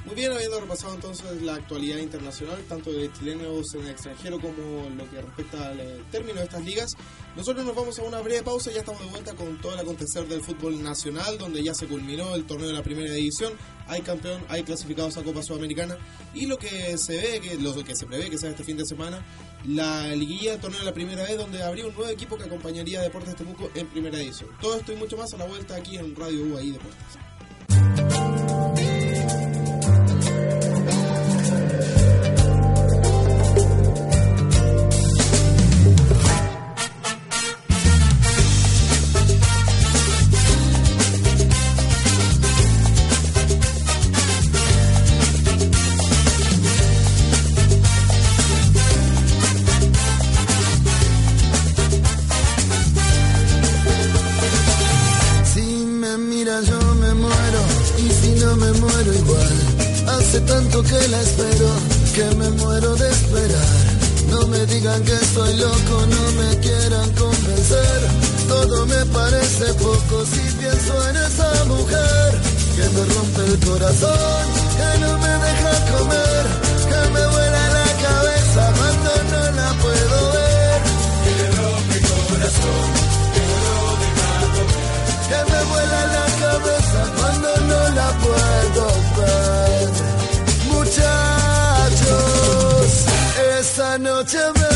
[0.05, 4.90] Muy bien, habiendo repasado entonces la actualidad internacional, tanto de chilenos en el extranjero como
[4.90, 6.96] lo que respecta al eh, término de estas ligas,
[7.37, 9.79] nosotros nos vamos a una breve pausa y ya estamos de vuelta con todo el
[9.79, 13.53] acontecer del fútbol nacional, donde ya se culminó el torneo de la primera división,
[13.87, 15.96] hay campeón, hay clasificados a Copa Sudamericana
[16.35, 18.85] y lo que se ve, que lo que se prevé que sea este fin de
[18.85, 19.25] semana,
[19.68, 22.98] la liguilla del torneo de la primera vez, donde habría un nuevo equipo que acompañaría
[22.98, 24.51] a Deportes Temuco en primera edición.
[24.61, 27.32] Todo esto y mucho más a la vuelta aquí en Radio UAI Deportes.
[68.87, 72.40] me parece poco si pienso en esa mujer
[72.77, 76.45] que me rompe el corazón, que no me deja comer,
[76.88, 80.81] que me vuela la cabeza cuando no la puedo ver.
[81.25, 82.88] Que me rompe el corazón,
[83.35, 84.87] que no deja comer,
[85.29, 88.85] que me vuela la cabeza cuando no la puedo
[89.18, 89.88] ver.
[90.73, 92.07] Muchachos,
[93.61, 94.71] esta noche me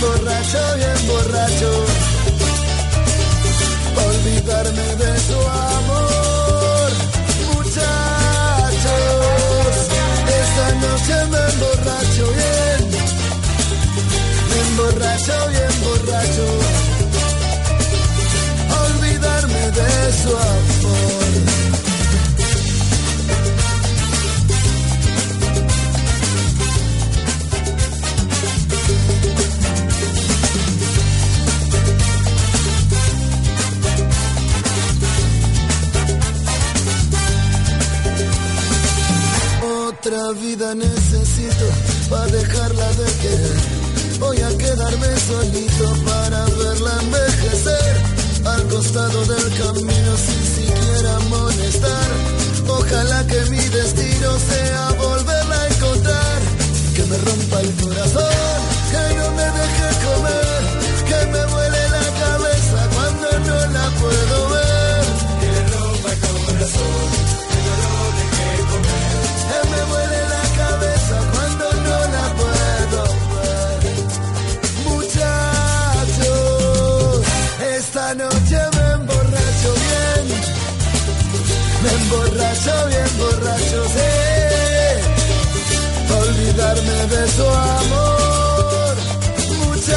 [0.00, 1.70] me emborracho bien borracho,
[4.08, 5.38] olvidarme de su
[5.74, 6.90] amor,
[7.54, 7.80] muchachos.
[10.40, 12.80] Esta noche me emborracho bien,
[14.50, 16.46] me emborracho bien borracho,
[18.84, 19.90] olvidarme de
[20.22, 20.77] su amor.
[40.08, 41.66] Otra vida necesito
[42.08, 43.56] para dejarla de querer.
[44.18, 47.96] Voy a quedarme solito para verla envejecer.
[48.46, 52.08] Al costado del camino sin siquiera molestar.
[52.68, 56.40] Ojalá que mi destino sea volverla a encontrar.
[56.96, 58.58] Que me rompa el corazón,
[58.90, 60.62] que no me deje comer.
[61.04, 61.67] Que me vuele
[81.82, 84.12] Me emborracho bien, borracho, sí.
[86.12, 88.94] Olvidarme de su amor.
[89.66, 89.88] Muchachos,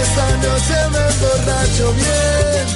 [0.00, 2.66] esta noche me emborracho bien.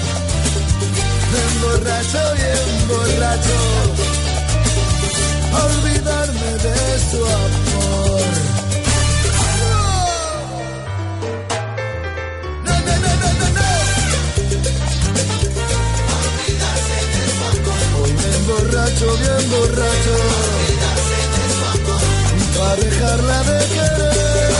[1.32, 3.58] Me emborracho bien, borracho
[5.52, 6.76] olvidarme de
[7.10, 7.61] su amor.
[22.76, 24.52] Dejarla de querer.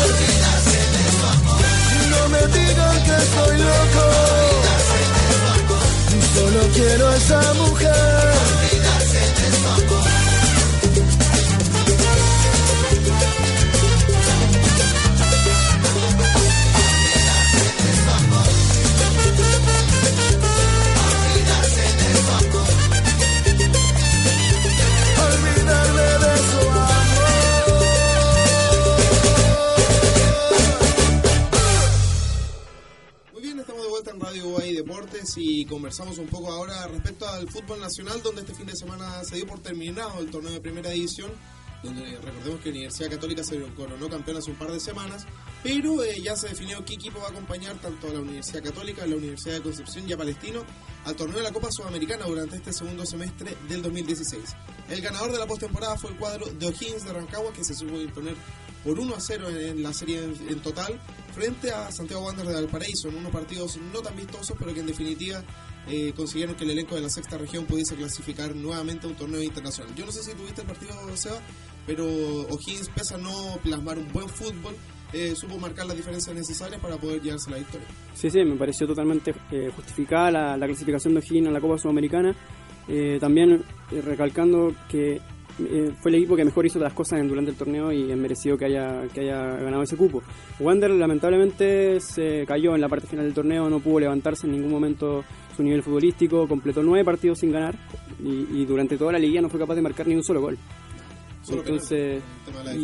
[2.10, 4.06] No me digan que soy loco.
[6.34, 8.71] Solo quiero a esa mujer.
[35.36, 39.36] Y conversamos un poco ahora respecto al fútbol nacional, donde este fin de semana se
[39.36, 41.30] dio por terminado el torneo de primera división,
[41.82, 45.26] donde recordemos que Universidad Católica se coronó campeón hace un par de semanas,
[45.62, 49.04] pero eh, ya se definió qué equipo va a acompañar tanto a la Universidad Católica,
[49.04, 50.64] a la Universidad de Concepción y a Palestino
[51.04, 54.42] al torneo de la Copa Sudamericana durante este segundo semestre del 2016.
[54.90, 58.00] El ganador de la postemporada fue el cuadro de O'Higgins de Rancagua, que se supo
[58.00, 58.34] imponer
[58.84, 61.00] por 1 a 0 en la serie en total
[61.34, 64.86] frente a Santiago Wanderers de Valparaíso en unos partidos no tan vistosos pero que en
[64.86, 65.42] definitiva
[65.88, 69.42] eh, consiguieron que el elenco de la sexta región pudiese clasificar nuevamente a un torneo
[69.42, 69.94] internacional.
[69.94, 71.40] Yo no sé si tuviste el partido, Seba,
[71.86, 74.76] pero O'Higgins, pese a no plasmar un buen fútbol,
[75.12, 77.86] eh, supo marcar las diferencias necesarias para poder llevarse la victoria.
[78.14, 81.78] Sí, sí, me pareció totalmente eh, justificada la, la clasificación de O'Higgins a la Copa
[81.78, 82.34] Sudamericana.
[82.88, 85.20] Eh, también eh, recalcando que
[85.60, 88.16] eh, fue el equipo que mejor hizo las cosas en- durante el torneo y es
[88.16, 90.22] merecido que haya, que haya ganado ese cupo.
[90.60, 94.70] Wander lamentablemente se cayó en la parte final del torneo, no pudo levantarse en ningún
[94.70, 95.24] momento
[95.56, 97.74] su nivel futbolístico, completó nueve partidos sin ganar
[98.22, 100.58] y, y durante toda la liga no fue capaz de marcar ni un solo gol.
[101.42, 102.74] Solo Entonces, penal, el tema de la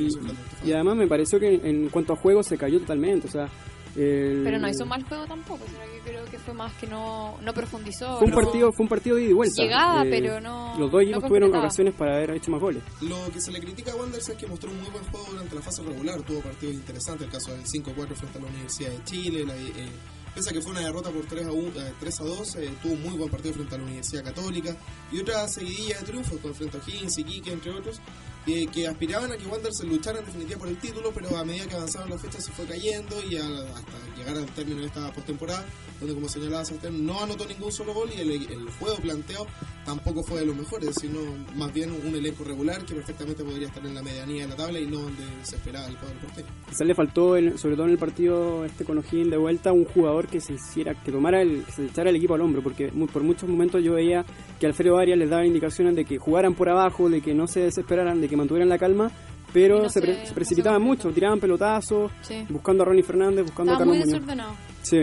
[0.65, 3.49] y, y además me pareció que en cuanto a juego se cayó totalmente, o sea...
[3.97, 6.18] el- Pero no hizo mal juego tampoco, sino que creo que
[6.49, 8.17] fue más que no, no profundizó.
[8.19, 9.63] Fue un no- partido, fue un partido de ida y vuelta.
[9.63, 11.65] Llegaba, Eh, pero no- Los dos no equipos tuvieron concretaba.
[11.67, 12.83] ocasiones para haber hecho más goles.
[13.03, 15.55] Lo que se le critica a Wanderers es que mostró un muy buen juego durante
[15.55, 19.05] la fase regular, tuvo partidos interesantes, el caso del 5-4 frente a la Universidad de
[19.05, 19.89] Chile, la, eh,
[20.39, 22.71] pese a que fue una derrota por 3 a, 1, eh, 3 a 2, eh,
[22.81, 24.77] tuvo un muy buen partido frente a la Universidad Católica
[25.11, 28.01] y otra seguidilla de triunfos con frente a Higgins y Quique, entre otros,
[28.47, 31.67] eh, que aspiraban a que Wanderers luchara en definitiva por el título, pero a medida
[31.67, 35.13] que avanzaban las fechas se fue cayendo y a- hasta llegar al término de esta
[35.13, 35.65] postemporada,
[35.99, 39.47] donde como señalaba Sebastián, no anotó ningún solo gol y el, el juego planteado
[39.85, 41.19] tampoco fue de los mejores, sino
[41.57, 44.79] más bien un elenco regular que perfectamente podría estar en la medianía de la tabla
[44.79, 46.47] y no donde se esperaba el cuadro porteño.
[46.69, 50.28] Quizás le faltó, sobre todo en el partido este con O'Higgins de vuelta, un jugador
[50.29, 53.23] que se hiciera, que tomara el, que se echara el equipo al hombro, porque por
[53.23, 54.25] muchos momentos yo veía
[54.61, 57.61] que Alfredo Arias les daba indicaciones de que jugaran por abajo, de que no se
[57.61, 59.11] desesperaran, de que mantuvieran la calma,
[59.53, 62.45] pero no se, pre- se- se no precipitaban se mucho, tiraban pelotazos, Sí.
[62.49, 64.27] buscando a Ronnie Fernández, buscando a Estaba muy Carlos Muñoz.
[64.27, 64.57] desordenado.
[64.83, 64.99] Sí,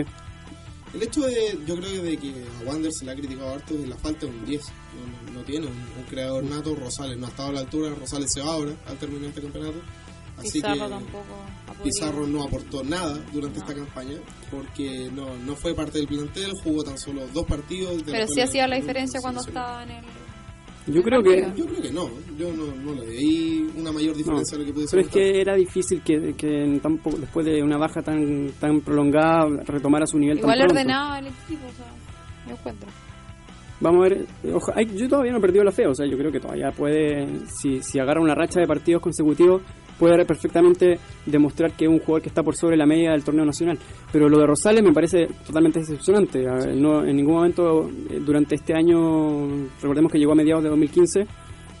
[0.94, 3.74] El hecho de, yo creo que de que a Wander se le ha criticado harto
[3.74, 4.62] es la falta de un 10.
[4.64, 6.74] No, no- no tiene un, un creador nato.
[6.74, 7.90] Rosales no ha estado a la altura.
[7.94, 9.74] Rosales se va ahora al terminar este campeonato.
[10.38, 11.24] Así Pizarro que tampoco.
[11.82, 13.64] Pizarro no aportó nada durante No.
[13.66, 14.16] esta campaña
[14.50, 16.50] porque no, no fue parte del plantel.
[16.62, 18.04] Jugó tan solo dos partidos.
[18.04, 20.04] de Pero sí hacía la diferencia cuando estaba en el.
[20.88, 22.08] Yo creo que, Yo creo que no.
[22.38, 25.12] Yo no, no le veí una mayor diferencia No, a lo que pudiese pero es
[25.12, 29.46] que era difícil que, que en tan poco- después de una baja tan tan prolongada
[29.64, 30.80] retomara su nivel Igual tan pronto.
[30.80, 31.86] ordenaba el equipo, o sea,
[32.46, 32.88] yo encuentro.
[33.80, 34.26] Vamos a ver,
[34.74, 37.26] ay, yo todavía no he perdido la fe, o sea, yo creo que todavía puede,
[37.48, 39.60] si, si agarra una racha de partidos consecutivos,
[39.98, 43.44] puede perfectamente demostrar que es un jugador que está por sobre la media del torneo
[43.44, 43.78] nacional.
[44.12, 46.42] Pero lo de Rosales me parece totalmente decepcionante.
[46.74, 51.26] No, en ningún momento eh, durante este año, recordemos que llegó a mediados de 2015,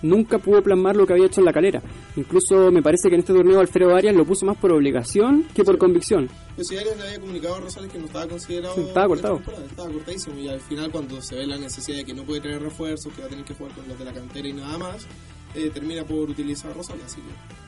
[0.02, 1.82] nunca pudo plasmar lo que había hecho en la calera.
[2.16, 5.64] Incluso me parece que en este torneo Alfredo Arias lo puso más por obligación que
[5.64, 6.28] por convicción.
[6.54, 8.74] Pues si Arias le había comunicado a Rosales que no estaba considerado.
[8.74, 9.40] Sí, estaba cortado.
[9.68, 10.38] Estaba cortadísimo.
[10.38, 13.20] Y al final, cuando se ve la necesidad de que no puede traer refuerzos, que
[13.20, 15.06] va a tener que jugar con los de la cantera y nada más,
[15.54, 17.04] eh, termina por utilizar a Rosales.
[17.04, 17.65] Así que,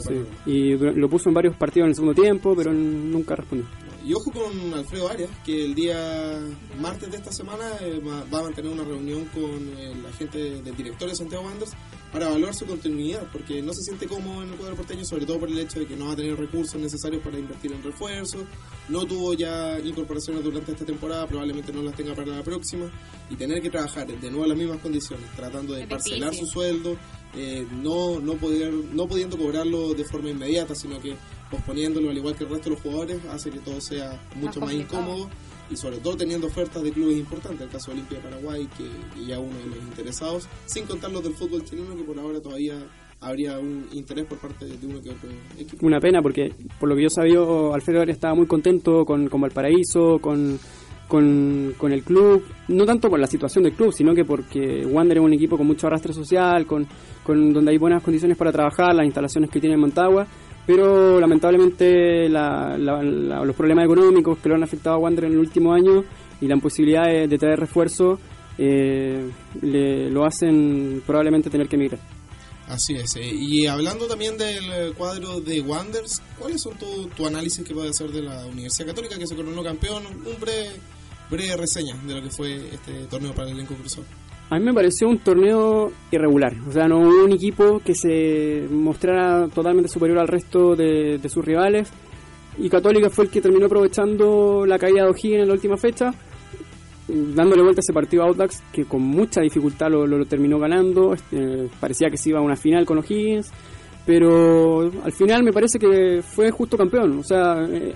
[0.00, 0.14] Sí.
[0.46, 3.66] Y lo puso en varios partidos en el segundo tiempo, pero nunca respondió.
[4.04, 6.40] Y ojo con Alfredo Arias, que el día
[6.80, 10.74] martes de esta semana eh, va a mantener una reunión con eh, la gente del
[10.74, 11.72] directorio de Santiago Wanderers
[12.12, 15.40] para evaluar su continuidad, porque no se siente cómodo en el cuadro porteño, sobre todo
[15.40, 18.44] por el hecho de que no va a tener recursos necesarios para invertir en refuerzos,
[18.88, 22.90] no tuvo ya incorporaciones durante esta temporada, probablemente no las tenga para la próxima,
[23.28, 26.96] y tener que trabajar de nuevo en las mismas condiciones, tratando de parcelar su sueldo,
[27.34, 31.14] eh, no, no, poder, no pudiendo cobrarlo de forma inmediata, sino que
[31.50, 34.72] posponiéndolo al igual que el resto de los jugadores, hace que todo sea mucho más,
[34.72, 35.28] incómodo
[35.70, 38.88] y sobre todo teniendo ofertas de clubes importantes, el caso de Olimpia de Paraguay, que,
[39.14, 42.40] que ya uno de los interesados, sin contar los del fútbol chileno, que por ahora
[42.40, 42.86] todavía
[43.20, 45.86] habría un interés por parte de uno que otro equipo.
[45.86, 47.40] Una pena porque, por lo que yo sabía,
[47.74, 50.58] Alfredo Arias estaba muy contento con, con Valparaíso, con,
[51.08, 52.44] con, con el club.
[52.68, 55.66] No tanto por la situación del club, sino que porque Wander es un equipo con
[55.66, 56.86] mucho arrastre social, con,
[57.24, 60.26] con donde hay buenas condiciones para trabajar, las instalaciones que tiene en Mantagua.
[60.66, 65.32] Pero lamentablemente la- la- la- los problemas económicos que lo han afectado a Wander en
[65.32, 66.04] el último año
[66.42, 68.18] y la imposibilidad de, de traer refuerzo
[68.58, 69.30] eh,
[69.62, 72.00] le, lo hacen probablemente tener que emigrar.
[72.68, 73.16] Así es.
[73.16, 77.88] eh, Y hablando también del cuadro de Wanderers, ¿cuáles son tu, tu análisis que puede
[77.88, 80.02] hacer de la Universidad Católica que se coronó campeón?
[80.06, 80.68] Un breve,
[81.30, 84.06] breve reseña de lo que fue este torneo para el elenco cruzado.
[84.50, 88.66] A mí me pareció un torneo irregular, o sea, no hubo un equipo que se
[88.70, 91.90] mostrara totalmente superior al resto de, de sus rivales
[92.56, 96.12] y Católica fue el que terminó aprovechando la caída de O'Higgins en la última fecha,
[97.06, 100.58] dándole vuelta a ese partido a Audax que con mucha dificultad lo, lo- lo terminó
[100.58, 103.50] ganando, este, parecía que se iba a una final con O'Higgins,
[104.06, 107.94] pero al final me parece que fue justo campeón, o sea, eh,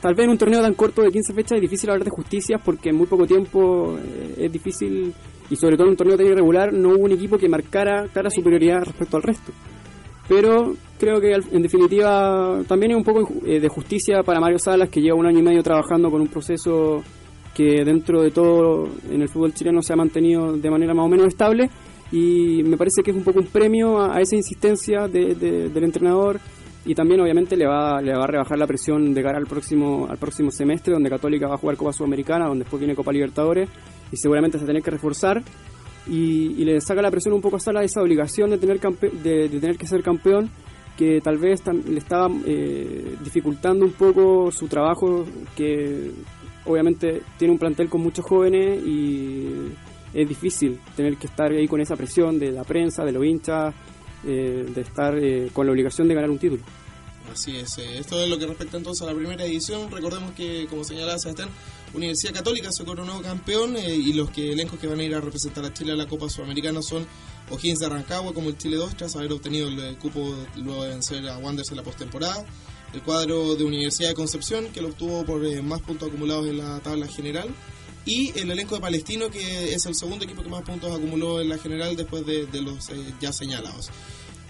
[0.00, 2.60] tal vez en un torneo tan corto de 15 fechas es difícil hablar de justicias
[2.64, 5.12] porque en muy poco tiempo eh, es difícil
[5.50, 8.30] y sobre todo en un torneo tan irregular no hubo un equipo que marcara clara
[8.30, 9.52] superioridad respecto al resto.
[10.28, 14.88] Pero creo que en definitiva también es un poco eh, de justicia para Mario Salas
[14.88, 17.02] que lleva un año y medio trabajando con un proceso
[17.52, 21.08] que dentro de todo en el fútbol chileno se ha mantenido de manera más o
[21.08, 21.68] menos estable
[22.12, 26.38] y me parece que es un poco un premio a, esa insistencia de- del entrenador
[26.84, 30.06] y también obviamente le va, le va a rebajar la presión de cara al próximo,
[30.08, 33.68] al próximo semestre donde Católica va a jugar Copa Sudamericana, donde después viene Copa Libertadores
[34.10, 35.42] y seguramente se va a tener que reforzar
[36.06, 39.48] y, le saca la presión un poco a Sala esa obligación de tener, campe- de,
[39.48, 40.50] tener que ser campeón
[40.96, 45.24] que tal vez le estaba eh, dificultando un poco su trabajo
[45.56, 46.10] que
[46.64, 49.68] obviamente tiene un plantel con muchos jóvenes y
[50.12, 53.74] es difícil tener que estar ahí con esa presión de la prensa, de los hinchas,
[54.26, 56.62] eh, de estar eh, con la obligación de ganar un título.
[57.32, 57.78] Así es.
[57.78, 59.90] eh, Esto es lo que respecta entonces a la primera edición.
[59.90, 61.48] Recordemos que, como señalaba Sebastián,
[61.94, 65.20] Universidad Católica se coronó campeón eh, y los que elencos que van a ir a
[65.20, 67.06] representar a Chile a la Copa Sudamericana son
[67.50, 70.90] O'Higgins de Rancagua como el Chile 2 tras haber obtenido el eh, cupo luego de
[70.90, 72.44] vencer a Wanderers en la postemporada.
[72.92, 76.80] El cuadro de Universidad de Concepción que lo obtuvo por más puntos acumulados en la
[76.80, 77.48] tabla general.
[78.06, 81.48] Y el elenco de Palestino que es el segundo equipo que más puntos acumuló en
[81.48, 83.90] la general después de, de los eh, ya señalados.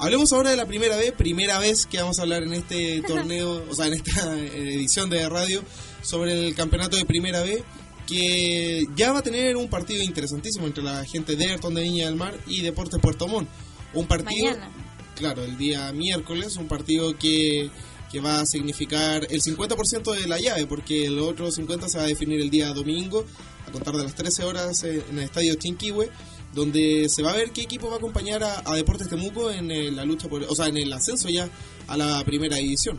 [0.01, 3.63] Hablemos ahora de la primera vez, primera vez que vamos a hablar en este torneo,
[3.69, 5.63] o sea, en esta eh, edición de radio
[6.01, 7.63] sobre el campeonato de primera B,
[8.07, 12.07] que ya va a tener un partido interesantísimo entre la gente de Ayrton de Viña
[12.07, 13.51] del Mar y Deportes Puerto Montt.
[13.93, 14.71] Un partido, Mañana.
[15.17, 17.69] claro, el día miércoles, un partido que,
[18.11, 22.05] que va a significar el 50% de la llave, porque el otro 50% se va
[22.05, 23.27] a definir el día domingo,
[23.69, 26.09] a contar de las 13 horas eh, en el estadio Chinquihue,
[26.55, 29.71] donde se va a ver qué equipo va a acompañar a, a Deportes Temuco en
[29.71, 31.49] eh, la lucha por, o sea, en el ascenso ya
[31.87, 32.99] a la primera edición.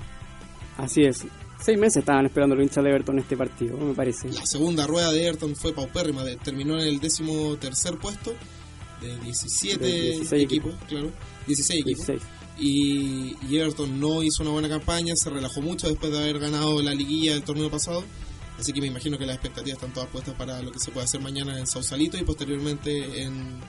[0.77, 1.25] Así es.
[1.63, 4.29] Seis meses estaban esperando los hinchas de Everton este partido, me parece.
[4.31, 8.33] La segunda rueda de Everton fue paupérrima, de- terminó en el décimo tercer puesto
[8.99, 11.11] de 17 De 16 equipos, claro,
[11.45, 12.07] 16 equipos.
[12.07, 12.21] 16.
[12.57, 16.81] Y, y Everton no hizo una buena campaña, se relajó mucho después de haber ganado
[16.81, 18.03] la liguilla del torneo pasado.
[18.59, 21.05] Así que me imagino que las expectativas están todas puestas para lo que se puede
[21.05, 23.59] hacer mañana en Sausalito y posteriormente en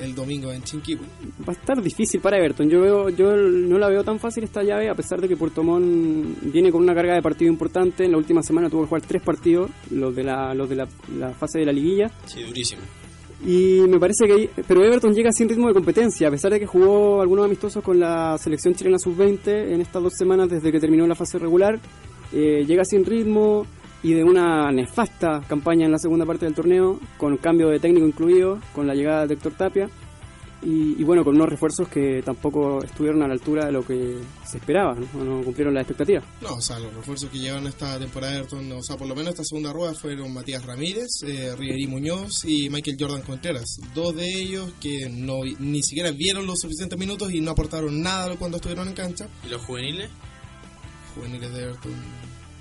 [0.00, 1.04] el domingo en Chinquibu.
[1.46, 2.68] Va a estar difícil para Everton.
[2.68, 5.62] Yo veo, yo no la veo tan fácil esta llave, a pesar de que Puerto
[5.62, 8.04] Montt viene con una carga de partido importante.
[8.04, 10.88] En la última semana tuvo que jugar tres partidos, los de la, los de la,
[11.18, 12.10] la fase de la liguilla.
[12.26, 12.82] Sí, durísimo.
[13.44, 14.50] Y me parece que.
[14.66, 17.98] Pero Everton llega sin ritmo de competencia, a pesar de que jugó algunos amistosos con
[17.98, 21.80] la selección chilena sub-20 en estas dos semanas desde que terminó la fase regular.
[22.32, 23.66] eh, llega sin ritmo
[24.02, 28.06] y de una nefasta campaña en la segunda parte del torneo, con cambio de técnico
[28.06, 29.88] incluido, con la llegada de Héctor Tapia.
[30.64, 34.18] Y, y bueno, con unos refuerzos que tampoco estuvieron a la altura de lo que
[34.46, 36.24] se esperaba, no, no cumplieron las expectativas.
[36.40, 39.16] No, o sea, los refuerzos que llevan esta temporada de Everton, o sea, por lo
[39.16, 43.80] menos esta segunda rueda fueron Matías Ramírez, eh, Riverí Muñoz y Michael Jordan Contreras.
[43.92, 48.36] Dos de ellos que no ni siquiera vieron los suficientes minutos y no aportaron nada
[48.36, 49.26] cuando estuvieron en cancha.
[49.44, 50.10] ¿Y los juveniles?
[51.16, 51.92] Juveniles de Everton.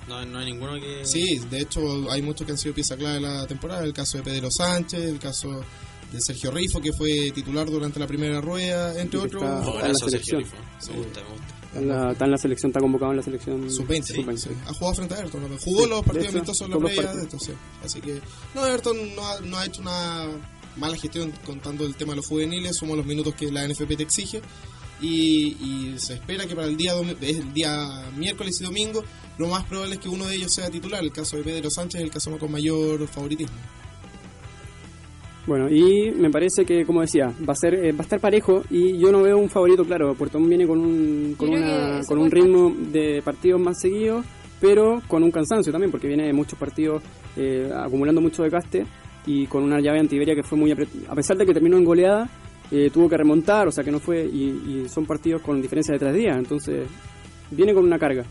[0.07, 1.05] No, no hay ninguno que...
[1.05, 3.83] Sí, de hecho hay muchos que han sido pieza clave de la temporada.
[3.83, 5.61] El caso de Pedro Sánchez, el caso
[6.11, 9.41] de Sergio Rifo, que fue titular durante la primera rueda, entre otros.
[9.43, 10.41] está- Oh, en la selección.
[10.41, 10.55] Rifo.
[10.91, 11.45] Me gusta, me gusta.
[11.71, 14.37] Está en la, está en la selección, está convocado en la selección Sub-20, sub-20.
[14.37, 14.49] sí.
[14.67, 15.49] Ha jugado frente a Everton.
[15.49, 15.57] ¿no?
[15.57, 17.51] Jugó los partidos amistosos en la previa de esto, sí.
[17.85, 18.19] Así que,
[18.53, 20.25] no, Everton no ha, no ha hecho una
[20.75, 22.75] mala gestión contando el tema de los juveniles.
[22.75, 24.41] Somos los minutos que la NFP te exige.
[25.01, 29.03] Y, y se espera que para el día, el día miércoles y domingo,
[29.37, 31.03] lo más probable es que uno de ellos sea titular.
[31.03, 33.57] El caso de Pedro Sánchez es el caso con mayor favoritismo.
[35.47, 38.63] Bueno, y me parece que, como decía, va a ser eh, va a estar parejo
[38.69, 40.13] y yo no veo un favorito claro.
[40.13, 44.23] Puerto Montt viene con un, con, una, con un ritmo de partidos más seguidos,
[44.59, 47.01] pero con un cansancio también, porque viene de muchos partidos
[47.35, 48.85] eh, acumulando mucho desgaste
[49.25, 52.29] y con una llave antiberia que fue muy A pesar de que terminó en goleada,
[52.71, 54.25] eh, tuvo que remontar, o sea que no fue.
[54.25, 56.87] Y, y son partidos con diferencia de tres días, entonces
[57.51, 58.25] viene con una carga.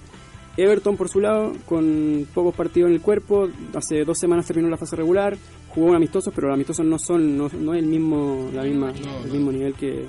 [0.56, 4.76] Everton, por su lado, con pocos partidos en el cuerpo, hace dos semanas terminó la
[4.76, 5.36] fase regular,
[5.68, 8.92] jugó en amistosos, pero los amistosos no son no, no es el mismo la misma
[8.92, 10.06] No, el mismo nivel que,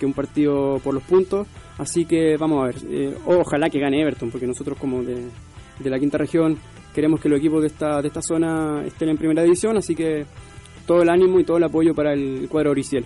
[0.00, 1.46] que un partido por los puntos,
[1.78, 5.26] así que vamos a ver, eh, ojalá que gane Everton, porque nosotros como de,
[5.78, 6.56] de la quinta región
[6.94, 10.24] queremos que los equipos de esta de esta zona estén en primera división, así que
[10.86, 13.04] todo el ánimo y todo el apoyo para el cuadro Oriciel.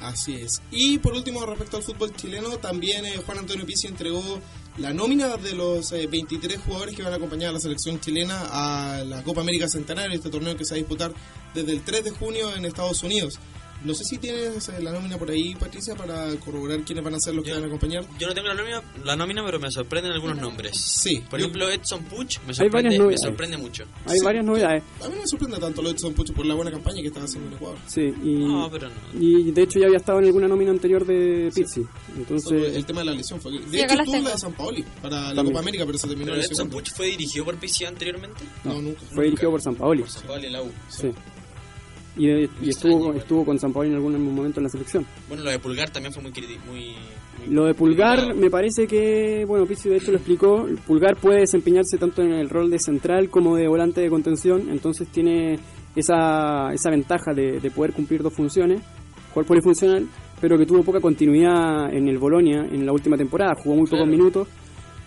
[0.00, 0.62] Así es.
[0.70, 4.40] Y por último, respecto al fútbol chileno, también eh, Juan Antonio Pizzi entregó
[4.78, 8.46] la nómina de los eh, 23 jugadores que van a acompañar a la selección chilena
[8.50, 11.12] a la Copa América Centenario, este torneo que se va a disputar
[11.54, 13.38] desde el 3 de junio en Estados Unidos.
[13.84, 17.20] No sé si tienes eh, la nómina por ahí, Patricia, para corroborar quiénes van a
[17.20, 18.04] ser los que Yo- van a acompañar.
[18.18, 20.76] Yo no tengo la nómina, la nómina, pero me sorprenden algunos nombres.
[20.78, 23.20] Sí, Por yo- ejemplo, Edson Puch me varias sorprende, me novedades.
[23.22, 23.84] sorprende mucho.
[24.06, 24.24] Hay Sí.
[24.24, 26.70] varias novedades, a mí no me sorprende tanto lo de Edson Pucho por la buena
[26.70, 27.78] campaña que está haciendo en Ecuador.
[27.86, 28.94] sí, y, No, pero no.
[29.20, 31.62] y de hecho ya había estado en alguna nómina anterior de Sí.
[31.62, 33.52] Pizzi, Solo entonces el tema de la lesión fue.
[33.52, 35.46] De Sí, hecho, estuvo la de San Paoli para la También.
[35.46, 36.68] Copa América, pero se terminó Pero Edson.
[36.68, 38.40] Puch fue dirigido por PC anteriormente.
[38.64, 39.00] No, nunca.
[39.14, 40.02] fue dirigido por San Paoli.
[40.02, 40.70] Por San en la U.
[40.88, 41.10] Sí.
[42.16, 45.06] Y, y estuvo, estuvo con San Paolo en algún momento en la selección.
[45.28, 46.32] Bueno, lo de Pulgar también fue muy
[46.66, 46.94] muy,
[47.46, 51.40] muy Lo de Pulgar me parece que, bueno, Pizzi de hecho lo explicó, Pulgar puede
[51.40, 55.58] desempeñarse tanto en el rol de central como de volante de contención, entonces tiene
[55.94, 58.82] esa, esa ventaja de, de poder cumplir dos funciones,
[59.32, 60.08] jugar polifuncional,
[60.40, 64.08] pero que tuvo poca continuidad en el Bolonia en la última temporada, jugó muy pocos
[64.08, 64.48] minutos,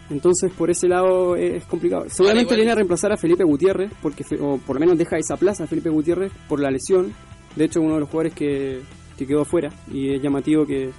[0.09, 2.05] entonces por ese lado es complicado.
[2.09, 5.63] Seguramente viene a reemplazar a Felipe Gutiérrez, porque o por lo menos deja esa plaza
[5.63, 7.13] a Felipe Gutiérrez por la lesión,
[7.55, 8.81] de hecho uno de los jugadores que,
[9.17, 10.89] que quedó fuera y es llamativo que,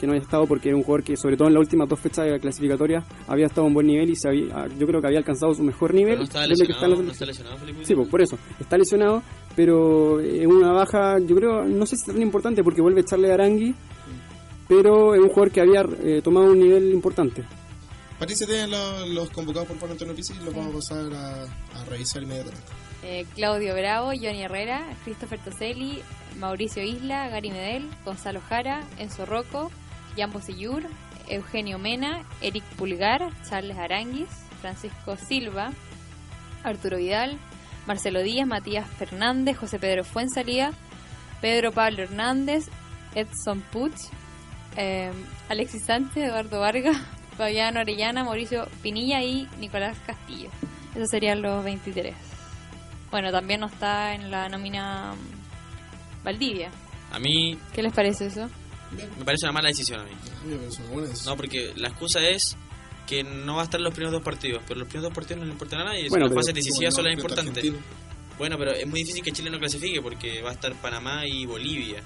[0.00, 1.98] que no haya estado porque era un jugador que sobre todo en las últimas dos
[2.00, 5.06] fechas de clasificatoria había estado a un buen nivel y se había- yo creo que
[5.06, 7.10] había alcanzado su mejor nivel no que está en la lesionado, no selección.
[7.12, 7.84] está lesionado Felipe.
[7.84, 9.22] Sí, pues por eso, está lesionado,
[9.56, 13.02] pero es una baja, yo creo, no sé si es tan importante porque vuelve a
[13.02, 13.74] echarle a Arangui,
[14.68, 17.44] pero es un jugador que había eh, tomado un nivel importante.
[18.22, 22.22] Patricia tiene los, convocados por Juan Antonio Pizzi y los vamos a pasar a, revisar
[22.22, 22.70] inmediatamente.
[23.02, 26.00] Eh, Claudio Bravo, Johnny Herrera, Christopher Toselli,
[26.38, 29.72] Mauricio Isla, Gary Medel, Gonzalo Jara, Enzo Rocco,
[30.16, 30.84] Jan Bosellur,
[31.26, 34.28] Eugenio Mena, Eric Pulgar, Charles Aranguis,
[34.60, 35.72] Francisco Silva,
[36.62, 37.40] Arturo Vidal,
[37.88, 40.70] Marcelo Díaz, Matías Fernández, José Pedro Fuensalía,
[41.40, 42.68] Pedro Pablo Hernández,
[43.16, 43.96] Edson Puch,
[44.76, 45.10] eh,
[45.48, 46.98] Alexis Sánchez, Eduardo Vargas,
[47.42, 50.48] Fabián Orellana, Mauricio Pinilla y Nicolás Castillo.
[50.94, 52.14] Esos serían los 23.
[53.10, 56.70] Bueno, también no está en la nómina mm, Valdivia.
[57.10, 58.48] A mí ¿Qué les parece eso?
[59.18, 60.10] Me parece una mala decisión a mí.
[61.26, 62.56] No, porque la excusa es
[63.08, 65.40] que no va a estar en los primeros dos partidos, pero los primeros dos partidos
[65.40, 67.56] no le importan a nadie, Bueno, las pero- fases decisivas son las importantes.
[67.56, 67.78] Argentina.
[68.38, 71.44] Bueno, pero es muy difícil que Chile no clasifique porque va a estar Panamá y
[71.44, 72.02] Bolivia.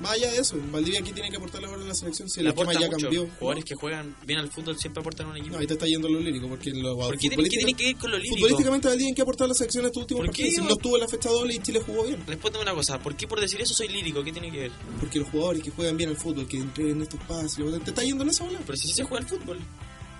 [0.00, 2.48] Más allá de eso, Valdivia aquí tiene que aportarle ahora en la selección si el
[2.48, 2.90] esquema ya mucho.
[2.98, 3.28] cambió.
[3.38, 5.54] Jugadores que juegan bien al fútbol siempre aportan a un equipo.
[5.54, 7.74] No, ahí te está yendo lo lírico, porque lo ¿Por qué tiene, qué futbolística- tiene
[7.74, 8.34] que ver con lo lírico?
[8.36, 10.62] Futbolísticamente Valdivia en que aportar a la selección en estos últimos ¿Por qué partidos.
[10.64, 12.26] Si no estuvo en la fecha doble y Chile jugó bien.
[12.26, 14.24] Respóndeme una cosa, ¿por qué por decir eso soy lírico?
[14.24, 14.72] ¿Qué tiene que ver?
[15.00, 18.24] Porque los jugadores que juegan bien al fútbol, que entreguen estos pases, ¿te está yendo
[18.24, 18.58] en esa bola?
[18.66, 19.58] Pero si sí se juega al fútbol.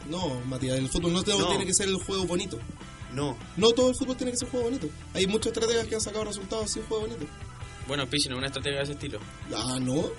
[0.09, 1.23] No, Matías, el fútbol No.
[1.25, 2.59] tiene que ser el juego bonito.
[3.13, 3.37] No.
[3.57, 4.89] No todo el fútbol tiene que ser juego bonito.
[5.15, 7.27] Hay muchos estrategas que han sacado resultados sin juego bonito.
[7.87, 9.19] Bueno, no es una estrategia de ese estilo.
[9.55, 9.95] Ah, no.
[9.95, 10.11] No.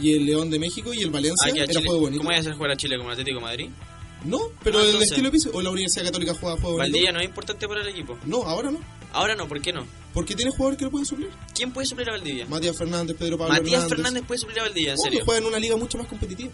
[0.00, 2.18] Y el León de México y el Valencia Ah, era Chile- juego bonito.
[2.22, 3.68] ¿Cómo a hacer jugar a Chile como Atlético de Madrid?
[4.24, 5.50] No, pero Ah, el estilo de piso.
[5.52, 6.78] O la Universidad Católica juega juego bonito.
[6.92, 8.18] Valdivia no es importante para el equipo.
[8.24, 8.80] No, ahora no.
[9.12, 9.86] Ahora no, ¿por qué no?
[10.12, 11.28] Porque tiene jugadores que lo pueden suplir.
[11.54, 12.46] ¿Quién puede suplir a Valdivia?
[12.46, 13.96] Matías Fernández, Pedro Pablo Matías Hernández.
[13.96, 15.24] Fernández puede suplir a Valdivia, en Obvio, serio.
[15.24, 16.50] juega en una liga mucho más competitiva.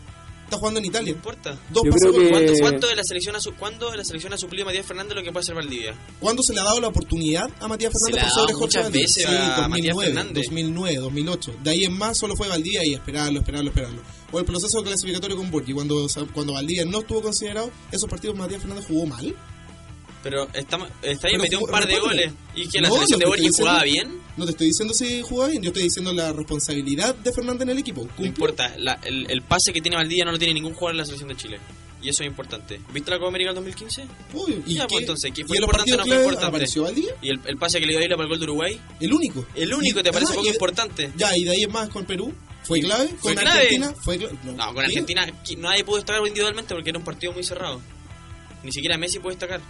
[0.51, 1.11] Está jugando en No Italia.
[1.13, 1.57] importa.
[1.71, 1.91] Dos que-
[2.29, 4.85] ¿Cuánto, cuánto de la selección ha su- ¿Cuándo de la selección ha suplido a Matías
[4.85, 5.95] Fernández lo que puede hacer Valdivia?
[6.19, 9.07] ¿Cuándo se le ha dado la oportunidad a Matías Fernández por sobre Jorge muchas Valdivia?
[9.07, 9.39] veces Sí, a
[9.69, 10.35] Matías 2009, Fernández.
[10.35, 11.55] 2009, 2008.
[11.63, 14.03] De ahí en más solo fue Valdivia y esperarlo, esperarlo, esperarlo.
[14.33, 18.61] O el proceso clasificatorio con Borgi, cuando, cuando Valdivia no estuvo considerado, esos partidos Matías
[18.61, 19.33] Fernández jugó mal.
[20.23, 22.33] Pero está, está ahí Pero metió un par de goles.
[22.57, 24.21] ¿Y que la No, selección de Borgi jugaba bien?
[24.41, 27.69] No te estoy diciendo si jugaba bien, yo estoy diciendo la responsabilidad de Fernández en
[27.69, 28.09] el equipo.
[28.19, 28.75] No importa.
[28.79, 31.29] La- el, el pase que tiene Valdivia no lo tiene ningún jugador en la selección
[31.29, 31.61] de Chile.
[32.03, 32.81] Y eso es importante.
[32.95, 34.05] ¿Viste la Copa América del 2015?
[34.33, 34.63] Obvio.
[34.67, 34.89] ¿Y, Ya, qué?
[34.95, 36.47] pues, entonces, ¿qué ¿Y fue los importante o no fue clave importante?
[36.57, 37.15] apareció Valdivia?
[37.21, 38.81] ¿Y el, el pase que le dio a Isla para el gol de Uruguay?
[38.99, 39.47] El único.
[39.55, 41.13] El único, ¿te parece ah, poco y importante?
[41.19, 42.33] Ya, y de ahí en más con Perú.
[42.63, 43.09] ¿Fue clave?
[43.19, 43.59] Fue ¿Con clave.
[43.61, 43.95] Argentina?
[44.03, 44.39] ¿Fue clave?
[44.57, 44.85] No, con.
[44.85, 45.27] Argentina
[45.59, 47.83] nadie pudo destacar individualmente porque era un partido muy cerrado.
[48.65, 49.61] Ni siquiera Messi puede destacar.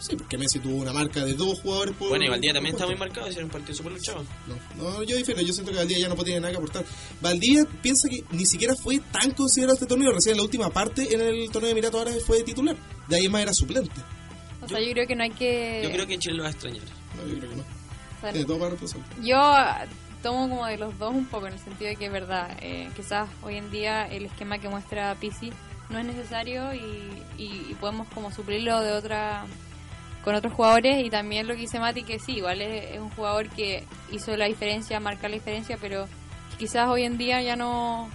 [0.00, 2.08] Sí, porque Messi tuvo una marca de dos jugadores por.
[2.08, 4.24] Bueno, y Valdivia también está muy marcado, ese era un partido súper luchado.
[4.48, 5.40] No, no, yo difiero.
[5.42, 6.84] Yo siento que Valdivia ya no tiene nada que aportar.
[7.20, 10.10] Valdivia piensa que ni siquiera fue tan considerado este torneo.
[10.12, 12.76] Recién en la última parte, en el torneo de Emiratos Árabes, fue titular.
[13.08, 13.92] De ahí más era suplente.
[14.62, 15.80] O sea, yo creo que no hay que...
[15.84, 16.82] Yo creo que Chile lo va a extrañar.
[17.16, 17.62] No, yo creo que no.
[17.62, 19.00] o sea, Tiene todo para reemplazar.
[19.22, 19.40] Yo
[20.22, 22.90] tomo como de los dos un poco, en el sentido de que es verdad, eh,
[22.96, 25.50] quizás hoy en día el esquema que muestra Pisi
[25.88, 26.78] no es necesario y,
[27.38, 29.46] y- y podemos como suplirlo de otra
[30.24, 33.48] con otros jugadores y también lo que dice Mati que sí, igual es, un jugador
[33.48, 36.06] que hizo la diferencia, marca la diferencia, pero
[36.58, 38.08] quizás hoy en día ya no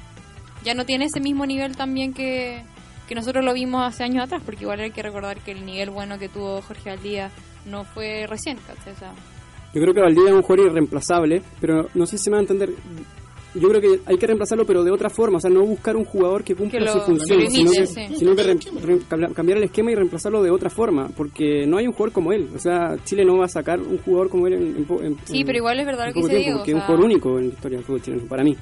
[0.63, 2.63] ya no tiene ese mismo nivel también que,
[3.07, 5.89] que nosotros lo vimos hace años atrás, porque igual hay que recordar que el nivel
[5.89, 7.31] bueno que tuvo Jorge Valdía
[7.65, 8.93] no fue ¿cachai?
[8.93, 9.13] O sea,
[9.73, 12.41] Yo creo que Valdivia es un jugador irreemplazable, pero no sé si me va a
[12.41, 12.69] entender.
[13.55, 15.37] Yo creo que hay que reemplazarlo, pero de otra forma.
[15.37, 18.15] O sea, no buscar un jugador que cumpla Que su función, sino, que, sí.
[18.17, 18.81] sino que Cambiar el
[19.27, 21.09] re- cambiar el esquema y reemplazarlo de otra forma.
[21.15, 22.49] Porque no hay un jugador como él.
[22.55, 25.43] O sea, Chile no va a sacar un jugador como él en, en en- Sí,
[25.45, 26.57] pero igual es verdad lo que tiempo, Diego.
[26.59, 28.55] porque o es un jugador único en la historia del fútbol chileno, para mí.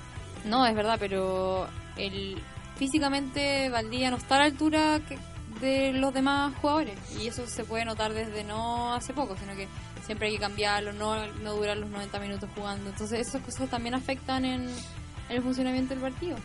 [0.45, 1.65] No, es verdad, pero
[1.97, 2.35] el
[2.75, 5.17] físicamente Valdía no está a la altura que-
[5.61, 6.97] de los demás jugadores.
[7.21, 9.67] Y eso se puede notar desde no hace poco, sino que
[10.05, 12.89] siempre hay que cambiarlo, no, no durar los 90 minutos jugando.
[12.89, 16.35] Entonces esas cosas también afectan en, en el funcionamiento del partido.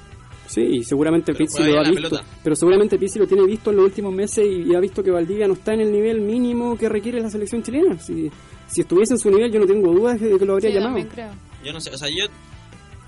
[0.47, 1.95] Sí, y seguramente Pizzi lo ha visto.
[2.09, 2.25] pelota.
[2.43, 5.11] Pero seguramente Pizzi lo tiene visto en los últimos meses y, y ha visto que
[5.11, 7.99] Valdivia no está en el nivel mínimo que requiere la selección chilena.
[7.99, 8.31] Si,
[8.67, 10.95] si estuviese en su nivel, yo no tengo dudas de que lo habría Sí, llamado.
[10.97, 11.31] también creo.
[11.63, 12.25] Yo no sé, o sea, yo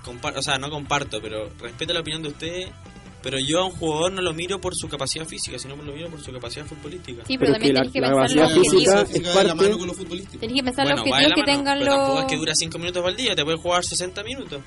[0.05, 2.69] comparto, o sea, no comparto, pero respeto la opinión de ustedes.
[3.23, 6.09] Pero yo a un jugador no lo miro por su capacidad física, sino lo miro
[6.09, 7.23] por su capacidad futbolística.
[7.25, 10.39] Sí, pero, Pero también que la- tenés que pensar los objetivos.
[10.39, 12.31] Tenés que pensar Bueno, los objetivos que tengan pero tampoco es los...
[12.31, 14.61] que dura 5 minutos al día, te puede jugar 60 minutos.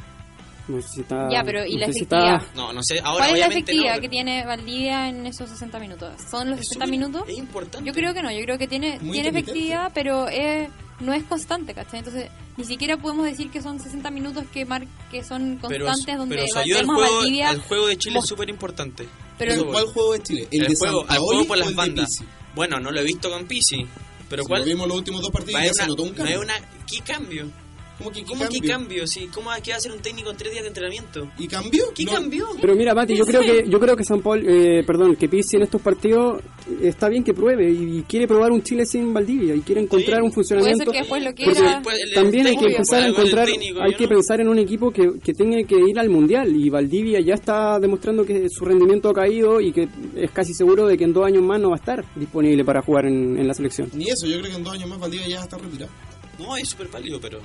[0.67, 2.43] No sé si está- Ya, pero ¿y no la efectividad?
[2.55, 5.79] No, no sé, ahora ¿Cuál es la efectividad no, que tiene Valdivia en esos 60
[5.79, 6.13] minutos?
[6.31, 7.23] ¿Son los es 60 súper- minutos?
[7.29, 7.87] Es importante.
[7.87, 11.25] Yo creo que no, yo creo que tiene, Muy tiene efectividad, pero es, no es
[11.25, 12.01] constante, ¿cachai?
[12.01, 16.17] Entonces, ni siquiera podemos decir que son 60 minutos que mar que son pero, constantes
[16.19, 17.51] donde pero o sea, yo el juego, Valdivia.
[17.51, 19.09] el juego de Chile es súper importante.
[19.39, 19.67] Pero- ¿Pero.
[19.67, 20.49] ¿Cuál juego es Chile?
[20.51, 22.11] ¿El, El, de juego, Paoli juego por las el de bandas.
[22.55, 23.87] Bueno, no lo he visto con Pisi.
[24.29, 24.61] Pero Si ¿cuál?
[24.61, 26.35] lo vimos los últimos dos partidos y se una- notó un no cambio.
[26.37, 26.55] es una,
[26.87, 27.51] ¿Qué cambio?
[27.99, 29.07] ¿Cómo que, ¿Cómo que cambio?
[29.07, 31.31] Sí, ¿Cómo va- qué va a hacer un técnico en tres días de entrenamiento?
[31.39, 31.85] ¿Y cambió?
[31.95, 32.13] ¿Qué No.
[32.13, 32.47] cambió?
[32.61, 35.57] Pero mira, Mati, yo creo que yo creo que San Paul, eh, perdón, que Pizzi
[35.57, 39.15] en estos partidos eh, está bien que pruebe y, y quiere probar un Chile sin
[39.15, 40.91] Valdivia y quiere encontrar un Puede ser funcionamiento.
[40.91, 41.83] que después lo quiera.
[42.15, 45.13] También hay que empezar a encontrar, técnico, hay que no- pensar en un equipo que,
[45.23, 49.15] que tenga que ir al mundial y Valdivia ya está demostrando que su rendimiento ha
[49.15, 51.79] caído y que es casi seguro de que en dos años más no va a
[51.79, 53.89] estar disponible para jugar en, en la selección.
[53.95, 55.93] Ni eso, yo creo que en dos años más Valdivia ya está retirado.
[56.41, 57.39] No, es súper válido, pero...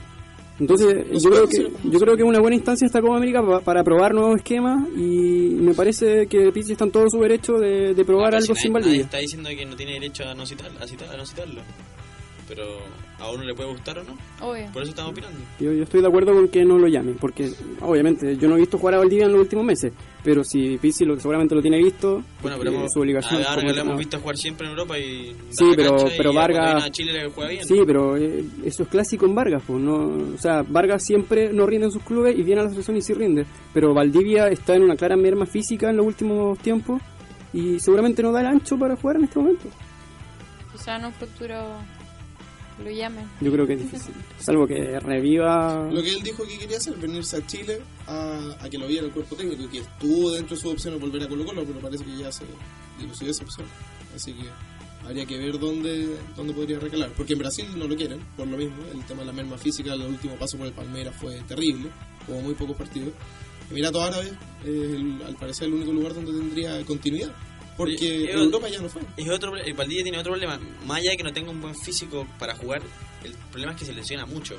[0.60, 3.62] Entonces, yo creo que yo creo que es una buena instancia esta Copa América pa-
[3.62, 7.94] para probar nuevos esquemas y me parece que Pizzi está en todo su derecho de,
[7.94, 9.02] de probar algo si sin Valdivia.
[9.02, 11.62] está diciendo que no tiene derecho a no, citar, a, citar- a no citarlo.
[12.50, 12.66] Pero
[13.20, 14.18] a uno le puede gustar o no.
[14.46, 14.66] Obvio.
[14.74, 15.38] Por eso estamos opinando.
[15.60, 17.50] Yo, yo estoy de acuerdo con que no lo llamen, porque
[17.82, 19.94] obviamente yo no he visto jugar a Valdivia en los últimos meses,
[20.24, 23.36] pero si Pizzi lo, seguramente lo tiene visto, Bueno, pero es su obligación.
[23.44, 26.36] ahora como que lo hemos visto jugar siempre en Europa y Sí, pero- pero y
[26.36, 27.64] Vargas- a Chile le juega bien.
[27.66, 31.66] Sí, pero eh, eso es clásico en Vargas, pues, no, o sea, Vargas siempre no
[31.68, 34.76] rinde en sus clubes y viene a la selección y sí rinde, pero Valdivia está
[34.76, 37.00] en una clara merma física en los últimos tiempos
[37.54, 39.68] y seguramente no da el ancho para jugar en este momento.
[40.72, 41.56] Quizá en un futuro
[42.84, 43.26] lo llamen.
[43.42, 45.90] Yo creo que es difícil, salvo que reviva...
[45.92, 49.06] Lo que él dijo que quería hacer, venirse a Chile a, a que lo viera
[49.06, 51.80] el cuerpo técnico, y que estuvo dentro de sus opciones volver a Colo Colo, pero
[51.80, 52.44] parece que ya se
[53.00, 53.68] dilucidó esa opción.
[54.16, 54.46] Así que
[55.06, 57.12] habría que ver dónde, dónde podría recalar.
[57.16, 58.76] Porque en Brasil no lo quieren, por lo mismo.
[58.94, 61.90] El tema de la merma física, el último paso por el Palmeiras fue terrible,
[62.28, 63.10] hubo muy pocos partidos.
[63.72, 64.32] Emiratos Árabes
[64.64, 67.32] es el- al parecer el único lugar donde tendría continuidad.
[67.80, 69.02] Porque Oye, en Europa ya no fue.
[69.16, 70.60] Es otro, el Valdivia tiene otro problema.
[70.86, 72.82] Más allá de que no tenga un buen físico para jugar,
[73.24, 74.58] el problema es que se lesiona mucho.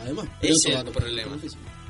[0.00, 1.38] Además, Ese eso es el problema.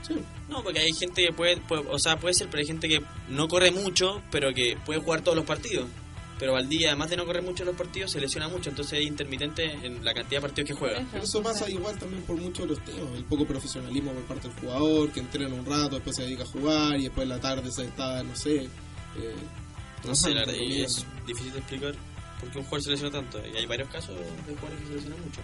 [0.03, 0.15] Sí.
[0.51, 3.01] No, porque hay gente que puede, puede- o sea, puede ser, pero hay gente que
[3.29, 5.89] no corre mucho, pero que puede jugar todos los partidos.
[6.39, 9.07] Pero Valdivia, además de no correr mucho en los partidos, se lesiona mucho, entonces es
[9.07, 11.07] intermitente en la cantidad de partidos que juega.
[11.13, 14.49] Pero eso pasa igual también por muchos de los temas, el poco profesionalismo por parte
[14.49, 17.39] del jugador, que entrena un rato, después se dedica a jugar y después en la
[17.41, 18.69] tarde se está, no sé, eh,
[20.07, 21.95] No sé, la verdad, y es difícil de explicar
[22.41, 23.39] por qué un jugador se lesiona tanto.
[23.53, 25.41] Y hay varios casos de jugadores que se lesionan mucho.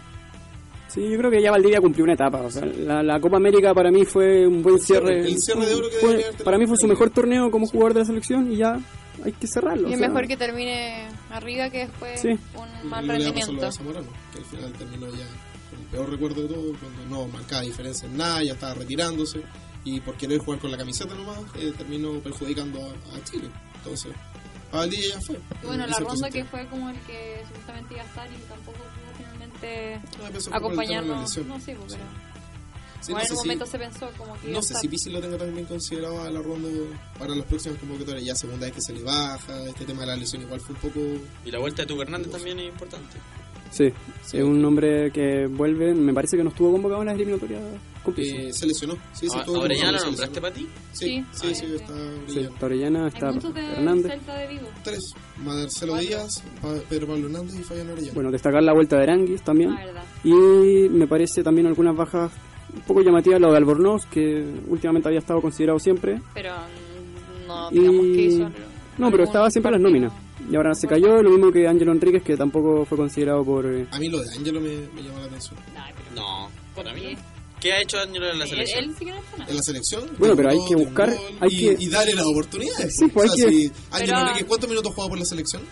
[0.88, 2.40] Sí, yo creo que ya Valdivia cumplió una etapa.
[2.42, 5.20] O sea, la, la Copa América para mí fue un buen cierre.
[5.20, 8.00] El cierre de oro que Fue- para mí fue su mejor torneo como jugador de
[8.00, 8.76] la selección y ya
[9.24, 9.88] hay que cerrarlo.
[9.88, 12.28] Y o es sea, mejor que termine arriba que después Sí.
[12.56, 13.52] un mal a lo rendimiento.
[13.66, 15.26] de Zamorano, que al final terminó ya
[15.70, 19.42] con el peor recuerdo de todo, cuando no marcaba diferencia en nada, ya estaba retirándose
[19.84, 23.48] y por querer jugar con la camiseta nomás, eh, terminó perjudicando a, a Chile.
[23.76, 24.10] Entonces,
[24.72, 25.36] a Valdivia ya fue.
[25.62, 28.36] Y bueno, En la ronda que fue como el que supuestamente iba a estar y
[28.48, 31.36] tampoco pudo finalmente No, el la acompañarnos.
[31.38, 31.98] No, sí, pues, Sí.
[31.98, 32.30] pero
[33.02, 34.80] Sí, no en un si- momento se pensó como que No sé estar.
[34.82, 36.68] si Pizzi lo tenga también considerado a la ronda
[37.18, 38.24] para las próximas convocatorias.
[38.24, 40.80] Ya segunda vez que se le baja, este tema de la lesión igual fue un
[40.82, 41.00] poco...
[41.44, 43.16] Y la vuelta de Tuco Hernández también es importante.
[43.70, 43.84] Sí,
[44.26, 45.94] es un hombre que vuelve.
[45.94, 47.62] Me parece que no estuvo convocado en las eliminatorias.
[48.16, 48.94] Eh, se lesionó.
[49.12, 50.68] Sí, sí, ahora ya convocado, lo nombraste para ti.
[50.92, 51.48] Sí, Sí.
[51.48, 52.50] sí, sí, Ah, está Sí, brillando.
[52.54, 53.28] está Orellana, está
[53.76, 54.12] Hernández.
[54.12, 54.68] Celta de Vigo.
[54.82, 55.14] Tres.
[55.44, 56.08] Marcelo Cuatro.
[56.08, 56.44] Díaz,
[56.88, 58.14] Pedro Pablo Hernández y Fabián Orellana.
[58.14, 59.70] Bueno, destacar la vuelta de Aranguis también.
[59.70, 60.02] Ah.
[60.24, 60.32] Y
[60.88, 62.32] me parece también algunas bajas
[62.74, 66.20] un poco llamativas, lo de Albornoz, que últimamente había estado considerado siempre.
[66.34, 66.54] Pero
[67.46, 68.50] no Y- digamos que hizo.
[68.98, 70.12] No, pero estaba siempre en las nóminas.
[70.50, 73.64] Y ahora se cayó, lo mismo que Ángelo Enríquez, que tampoco fue considerado por...
[73.66, 75.56] eh, A mí lo de Ángelo me, me llama la atención.
[76.14, 77.14] No, para mí
[77.60, 77.68] qué?
[77.68, 77.72] no.
[77.72, 78.84] ¿Qué ha hecho Ángelo en la él, selección?
[78.84, 78.94] él.
[79.48, 80.10] En la selección.
[80.18, 82.96] Bueno, pero hay que un buscar- hay y, que- y darle las oportunidades.
[82.96, 85.24] Sí, pues o hay sea, que- si Ángelo Pero- Enrique, ¿cuántos minutos juega por la
[85.24, 85.62] selección?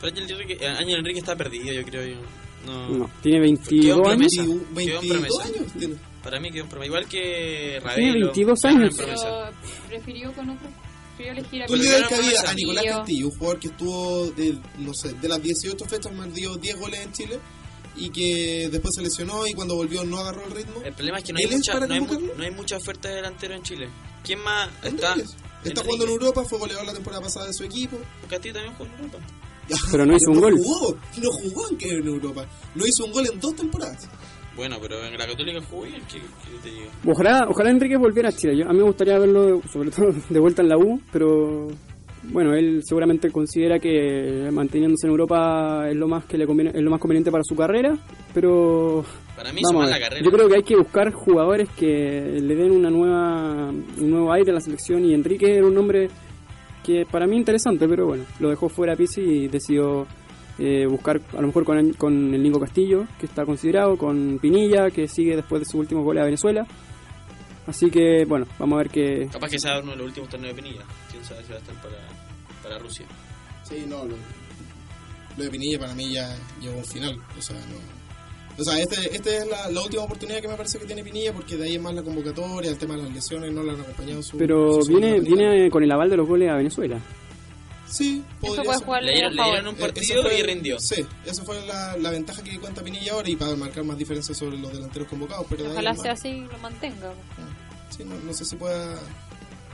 [0.00, 2.06] Pero Ángel Enrique, eh, Ángel Enrique está perdido, yo creo.
[2.06, 2.20] Yo.
[2.66, 2.88] No.
[2.90, 4.34] No, tiene Quedó 22 en años.
[4.34, 4.42] promesa.
[4.42, 5.44] 20, Quedó en 22 promesa.
[5.60, 5.94] años tiene.
[6.22, 6.86] Para mí quedó promesa.
[6.86, 7.94] Igual que Ravelo.
[7.96, 8.96] Tiene 22 quedaron en años.
[8.98, 9.50] Pero
[9.88, 10.68] prefirió con otro.
[11.16, 12.50] Prefirió elegir a Tú le das promesa.
[12.50, 12.98] a Nicolás Castillo.
[12.98, 16.78] Castillo, un jugador que estuvo, de, no sé, de las 18 fechas más dio 10
[16.78, 17.38] goles en Chile
[17.96, 20.82] y que después se lesionó y cuando volvió no agarró el ritmo.
[20.84, 22.76] El problema es que no hay, ¿Él es mucha, no, hay mu- no hay mucha
[22.76, 23.88] oferta de delantero en Chile.
[24.24, 25.14] ¿Quién más está?
[25.64, 27.96] Está jugando en Europa, fue goleador la temporada pasada de su equipo.
[28.28, 29.18] Castillo también jugó en Europa.
[29.90, 30.54] Pero no hizo un gol.
[30.62, 32.46] Jugó, no jugó en, que en Europa.
[32.74, 34.08] No hizo un gol en dos temporadas.
[34.54, 36.86] Bueno, pero en la Católica jugó bien, ¿qué, qué te digo?
[37.06, 38.56] Ojalá, ojalá Enrique volviera a Chile.
[38.56, 41.66] Yo- a mí me gustaría verlo, sobre todo, de vuelta en la U, pero
[42.32, 46.82] bueno, él seguramente considera que manteniéndose en Europa es lo más que le conviene, es
[46.82, 47.96] lo más conveniente para su carrera,
[48.34, 49.04] pero
[49.36, 50.24] Para mí vamos la carrera.
[50.24, 54.50] Yo creo que hay que buscar jugadores que le den una nueva, un nuevo aire
[54.50, 56.08] a la selección y Enrique era un nombre
[56.84, 60.06] que para mí interesante, pero bueno, lo dejó fuera Pizzi y decidió
[60.58, 64.90] eh, buscar a lo mejor con, con el Nico Castillo, que está considerado, con Pinilla,
[64.90, 66.66] que sigue después de sus últimos goles a Venezuela.
[67.66, 69.28] Así que bueno, vamos a ver qué...
[69.30, 70.84] Capaz que sea uno de los últimos torneos de Pinilla.
[71.10, 71.96] Quién sabe si va a estar para,
[72.66, 73.06] para Rusia.
[73.62, 74.14] Sí, no, lo,
[75.36, 77.18] lo de Pinilla para mí ya llegó a un final.
[77.38, 77.96] O sea, no.
[78.58, 81.32] O sea, esta este es la, la última oportunidad que me parece que tiene Pinilla
[81.32, 83.80] porque de ahí es más la convocatoria, el tema de las lesiones no le han
[83.80, 84.38] acompañado su.
[84.38, 86.98] Pero su viene, viene con el aval de los goles a Venezuela.
[87.88, 88.86] Sí, Eso podría puede ser.
[88.86, 90.80] jugarle Le dieron- le dieron un Eh, partido fue- y rindió.
[90.80, 94.34] Sí, esa fue la, la ventaja que cuenta Pinilla ahora y para marcar más diferencia
[94.34, 95.46] sobre los delanteros convocados.
[95.50, 97.12] Pero Ojalá sea más- así y lo mantenga.
[97.96, 98.98] Sí, no, no sé si pueda,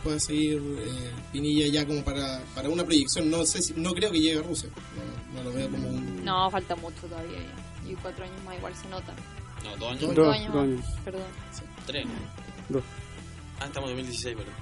[0.02, 3.30] pueda seguir eh, Pinilla ya como para, para una proyección.
[3.30, 4.68] No sé si, no creo que llegue a Rusia.
[5.34, 6.24] No, lo veo como un...
[6.24, 7.38] No, falta mucho todavía.
[7.38, 7.90] Ya.
[7.90, 9.14] Y cuatro años más igual se nota.
[9.64, 10.00] No, dos años.
[10.02, 10.94] Dos, dos años, dos.
[11.04, 11.22] Perdón.
[11.52, 11.62] Sí.
[11.86, 12.06] Tres.
[12.68, 12.82] Dos.
[13.60, 14.54] Ah, estamos en 2016, perdón.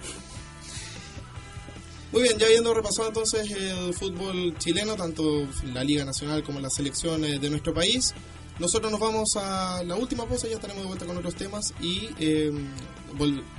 [2.12, 6.74] Muy bien, ya habiendo repasado entonces el fútbol chileno, tanto la Liga Nacional como las
[6.74, 8.12] selecciones de nuestro país,
[8.58, 12.10] nosotros nos vamos a la última pausa, ya estaremos de vuelta con otros temas y
[12.18, 12.52] eh,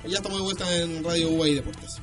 [0.08, 2.02] ya estamos de vuelta en Radio UAI Deportes.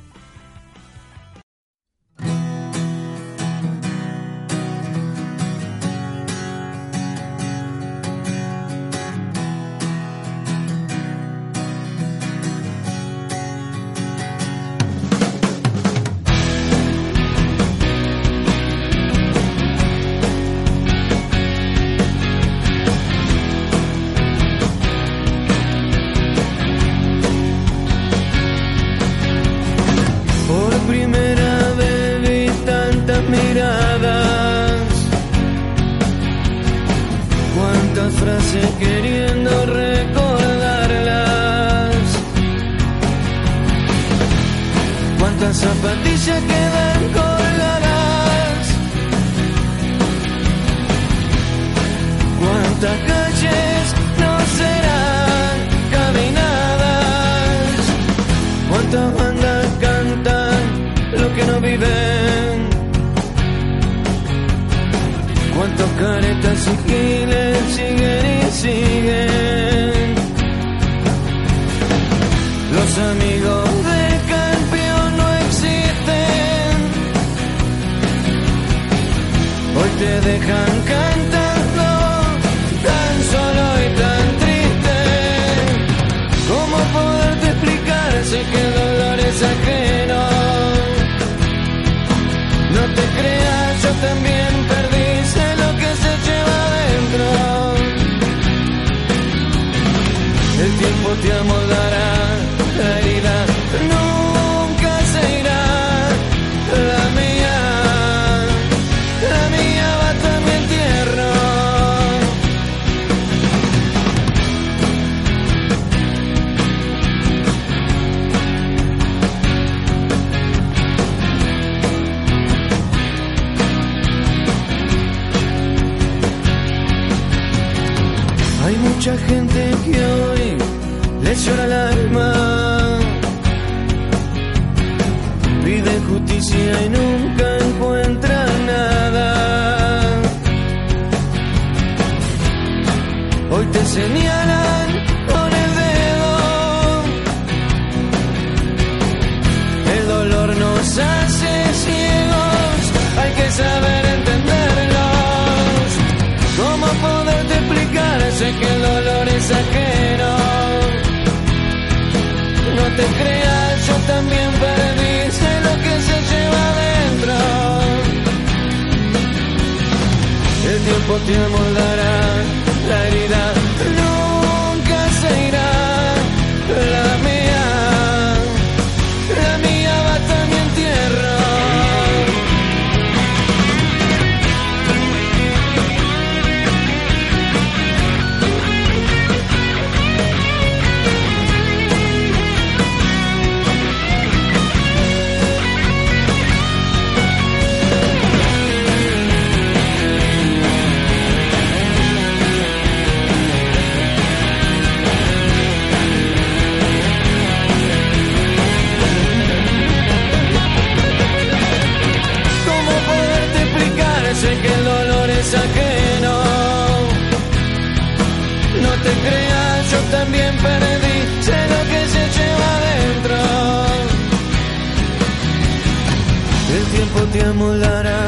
[227.89, 228.18] but I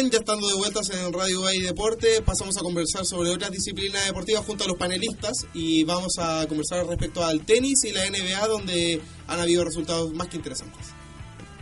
[0.00, 4.06] bien, ya estando de vueltas en Radio Bay Deporte, pasamos a conversar sobre otras disciplinas
[4.06, 8.46] deportivas junto a los panelistas y vamos a conversar respecto al tenis y la NBA
[8.46, 10.94] donde han habido resultados más que interesantes.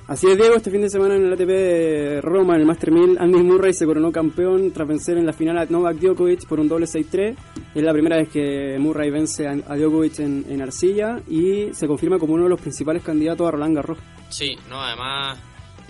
[0.06, 2.92] Así es, Diego, este fin de semana en el ATP de Roma, en el Master
[2.92, 6.60] 1000, Andy Murray se coronó campeón tras vencer en la final a Novak Djokovic por
[6.60, 7.36] un doble 6-3.
[7.74, 12.18] Es la primera vez que Murray vence a Djokovic en, en, Arcilla y se confirma
[12.18, 13.98] como uno de los principales candidatos a Roland Garros.
[14.28, 15.38] Sí, no, además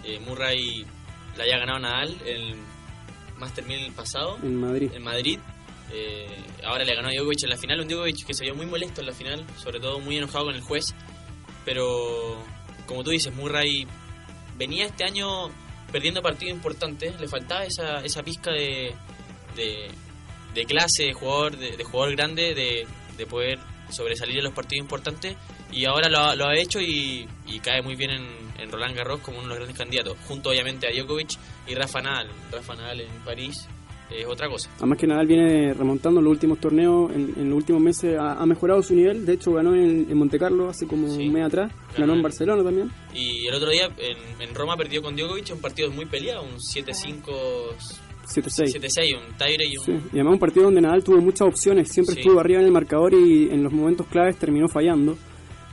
[0.05, 0.86] eh, Murray
[1.43, 2.55] haya ganado Nadal el
[3.39, 4.91] Master 1000 pasado En Madrid.
[4.95, 5.39] en Madrid.
[5.93, 6.26] Eh,
[6.64, 9.01] ahora le ganó a Djokovic en la final, un Djokovic que se vio muy molesto
[9.01, 10.95] en la final, sobre todo muy enojado con el juez.
[11.64, 12.37] Pero,
[12.87, 13.87] como tú dices, Murray
[14.57, 15.51] venía este año
[15.93, 18.95] perdiendo partidos importantes, le faltaba esa, esa pizca de,
[19.55, 19.89] de,
[20.55, 23.59] de clase, de jugador, de, de jugador grande, de, de poder
[23.91, 25.37] sobresalir en los partidos importantes.
[25.72, 28.24] Y ahora lo, ha- lo ha hecho y, y cae muy bien en,
[28.62, 31.30] en Roland Garros como uno de los grandes candidatos, junto obviamente a Djokovic
[31.66, 32.28] y Rafa Nadal.
[32.52, 33.66] Rafa Nadal en París
[34.08, 34.70] es otra cosa.
[34.78, 38.34] Además que Nadal viene remontando en los últimos torneos, en, en los últimos meses ha,
[38.34, 39.26] ha mejorado su nivel.
[39.26, 41.26] De hecho, ganó en, en Monte Carlo hace como Sí.
[41.26, 41.72] un mes atrás.
[41.72, 42.90] Ganó Ganó en en- Barcelona también.
[43.12, 46.58] Y el otro día en, en Roma perdió con Djokovic un partido muy peleado, un
[46.58, 47.24] 7-5,
[48.26, 48.80] 7-6.
[48.80, 49.84] 7-6, un Tyre y un...
[49.84, 52.20] Sí, y además un partido donde Nadal tuvo muchas opciones, siempre Sí.
[52.20, 55.16] estuvo arriba en el marcador y en los momentos claves terminó fallando.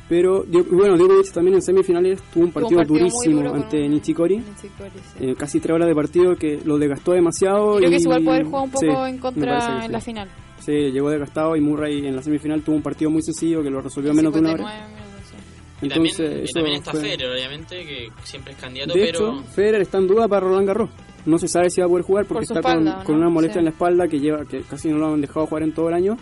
[0.10, 3.54] Pero Dio- bueno, Djokovic también en semifinales tuvo un Tuvo partido, un partido muy durísimo
[3.54, 5.26] ante Nishikori, Nishikori, sí.
[5.26, 7.78] eh, casi tres horas de partido que lo desgastó demasiado.
[7.78, 7.92] Creo y...
[7.92, 10.06] que es igual poder jugar un poco Sí, en contra que en la sí.
[10.06, 10.30] final.
[10.60, 13.82] Sí, llegó desgastado y Murray en la semifinal tuvo un partido muy sencillo que lo
[13.82, 14.64] resolvió en menos de una hora.
[14.64, 15.86] 59 minutos, sí.
[15.86, 19.00] Y también, Entonces, y eso también está fue- Federer, obviamente, que siempre es candidato, De
[19.06, 19.20] pero...
[19.38, 20.90] hecho, Federer está en duda para Roland Garros.
[21.26, 23.22] No se sabe si va a poder jugar porque Por está con, espalda, con ¿no?
[23.22, 23.60] una molestia Sí.
[23.60, 25.94] en la espalda que lleva que casi no lo han dejado jugar en todo el
[25.96, 26.18] año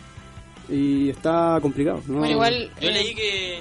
[0.71, 2.01] y está complicado.
[2.07, 2.19] ¿no?
[2.19, 2.71] Bueno, igual...
[2.81, 3.59] Yo eh, leí que...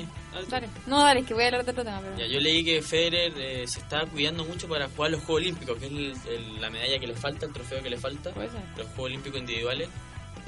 [0.48, 0.68] Dale.
[0.86, 2.00] No, dale, es que voy a hablar de otro tema.
[2.00, 2.16] Pero...
[2.16, 5.76] Ya, yo leí que Federer eh, se está cuidando mucho para jugar los Juegos Olímpicos,
[5.78, 8.86] que es el- el- la medalla que le falta, el trofeo que le falta, los
[8.86, 9.88] Juegos Olímpicos individuales.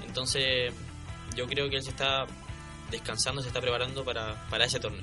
[0.06, 0.72] Entonces,
[1.36, 2.26] yo creo que él se está
[2.90, 5.02] descansando, se está preparando para, para ese torneo.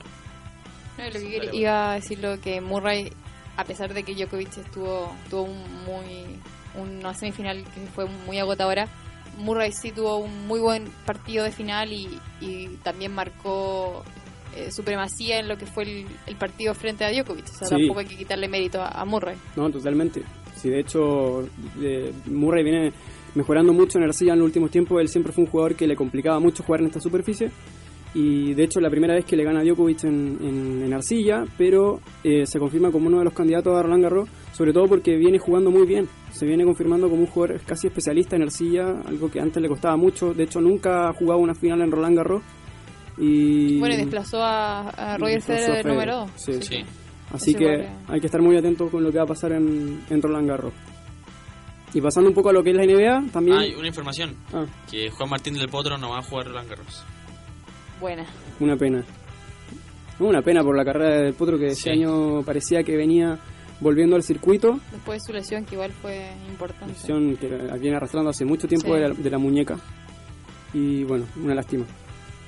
[0.98, 1.56] No, lo que vale.
[1.56, 3.12] iba a decir lo que Murray,
[3.58, 6.40] a pesar de que Djokovic estuvo tuvo un muy
[6.76, 8.88] una semifinal que fue muy agotadora,
[9.40, 12.08] Murray sí tuvo un muy buen partido de final y,
[12.42, 14.04] y también marcó
[14.56, 17.46] eh, supremacía en lo que fue el, el partido frente a Djokovic.
[17.46, 17.76] O sea, Sí.
[17.78, 19.38] tampoco hay que quitarle mérito a, a Murray.
[19.56, 20.24] No, totalmente.
[20.56, 21.48] Sí, de hecho,
[21.82, 22.92] eh, Murray viene
[23.36, 25.00] mejorando mucho en arcilla en los últimos tiempos.
[25.00, 27.50] Él siempre fue un jugador que le complicaba mucho jugar en esta superficie.
[28.14, 31.46] Y de hecho, la primera vez que le gana a Djokovic en, en- en arcilla,
[31.58, 35.16] pero eh, se confirma como uno de los candidatos a Roland Garros, sobre todo porque
[35.16, 36.08] viene jugando muy bien.
[36.32, 39.96] Se viene confirmando como un jugador casi especialista en arcilla, algo que antes le costaba
[39.98, 40.34] mucho.
[40.34, 42.44] De hecho, nunca ha jugado una final en Roland Garros.
[43.18, 46.32] Y Bueno, y desplazó a, a Roger Federer número 2.
[46.36, 46.54] sí.
[46.62, 46.78] Sí.
[47.32, 50.22] Así que hay que estar muy atento con lo que va a pasar en, en
[50.22, 50.74] Roland Garros.
[51.94, 53.58] Y pasando un poco a lo que es la NBA, también...
[53.58, 57.04] Hay una información, Ah, que Juan Martín del Potro no va a jugar Roland Garros.
[58.02, 58.26] Buena.
[58.60, 59.04] una pena.
[60.20, 61.90] Una pena por la carrera del Potro que Sí.
[61.90, 63.38] este año parecía que venía
[63.80, 64.80] volviendo al circuito.
[64.92, 66.94] Después de su lesión, que igual fue importante.
[66.94, 67.48] Lesión que
[67.80, 68.94] viene arrastrando hace mucho tiempo Sí.
[68.94, 69.78] de, la, de la muñeca.
[70.74, 71.86] Y bueno, una lástima.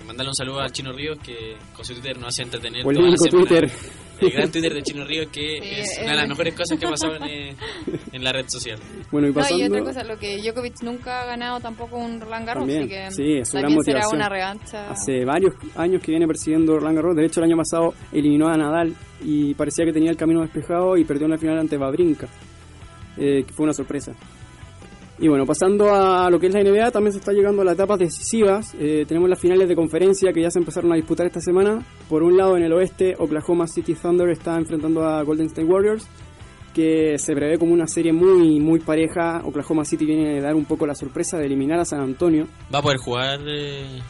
[0.05, 2.85] Mandarle un saludo al Chino Ríos que con su Twitter nos hace entretener.
[2.85, 3.25] O el único.
[3.25, 3.69] Twitter.
[4.21, 6.01] El gran Twitter de Chino Ríos que Sí, es eh.
[6.03, 7.55] una de las mejores cosas que ha pasado en, eh,
[8.11, 8.79] en la red social.
[9.11, 9.63] Bueno, y No, pasando...
[9.63, 12.89] y otra cosa, lo que Djokovic nunca ha ganado tampoco un Roland Garros, También, así
[12.89, 14.19] que sí, es gran también será motivación.
[14.21, 14.89] una revancha.
[14.91, 17.15] Hace varios años que viene persiguiendo Roland Garros.
[17.15, 20.97] De hecho, el año pasado eliminó a Nadal y parecía que tenía el camino despejado
[20.97, 22.27] y perdió en la final ante Babrinka,
[23.17, 24.13] eh, que fue una sorpresa.
[25.21, 27.75] Y bueno, pasando a lo que es la NBA, también se está llegando a las
[27.75, 28.73] etapas decisivas.
[28.79, 31.85] Eh, tenemos las finales de conferencia que ya se empezaron a disputar esta semana.
[32.09, 36.07] Por un lado, en el oeste, Oklahoma City Thunder está enfrentando a Golden State Warriors,
[36.73, 39.43] que se prevé como una serie muy, muy pareja.
[39.45, 42.47] Oklahoma City viene a dar un poco la sorpresa de eliminar a San Antonio.
[42.73, 44.01] ¿Va a poder jugar eh,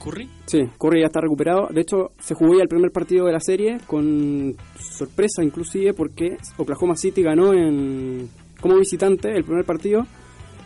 [0.00, 0.30] Curry?
[0.46, 1.66] Sí, Curry ya está recuperado.
[1.72, 6.36] De hecho, se jugó ya el primer partido de la serie con sorpresa inclusive porque
[6.56, 10.06] Oklahoma City ganó en como visitante el primer partido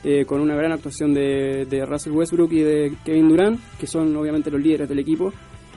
[0.08, 4.14] eh, con una gran actuación de, de Russell Westbrook y de Kevin Durant, que son
[4.14, 5.32] obviamente los líderes del equipo.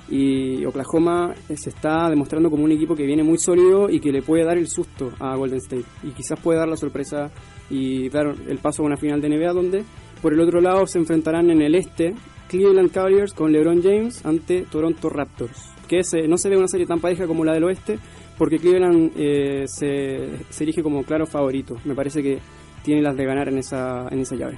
[0.07, 4.21] Y Oklahoma se está demostrando como un equipo que viene muy sólido y que le
[4.21, 5.85] puede dar el susto a Golden State.
[6.03, 7.31] Y quizás puede dar la sorpresa
[7.71, 9.83] y dar el paso a una final de NBA donde
[10.21, 12.13] por el otro lado se enfrentarán en el este
[12.49, 15.71] Cleveland Cavaliers con LeBron James ante Toronto Raptors.
[15.87, 17.97] Que no se ve una serie tan pareja como la del oeste
[18.37, 21.77] porque Cleveland eh, se, se erige como claro favorito.
[21.83, 22.37] Me parece que
[22.83, 24.57] tiene las de ganar en esa, en esa llave.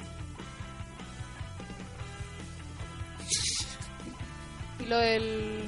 [4.80, 5.61] Y lo del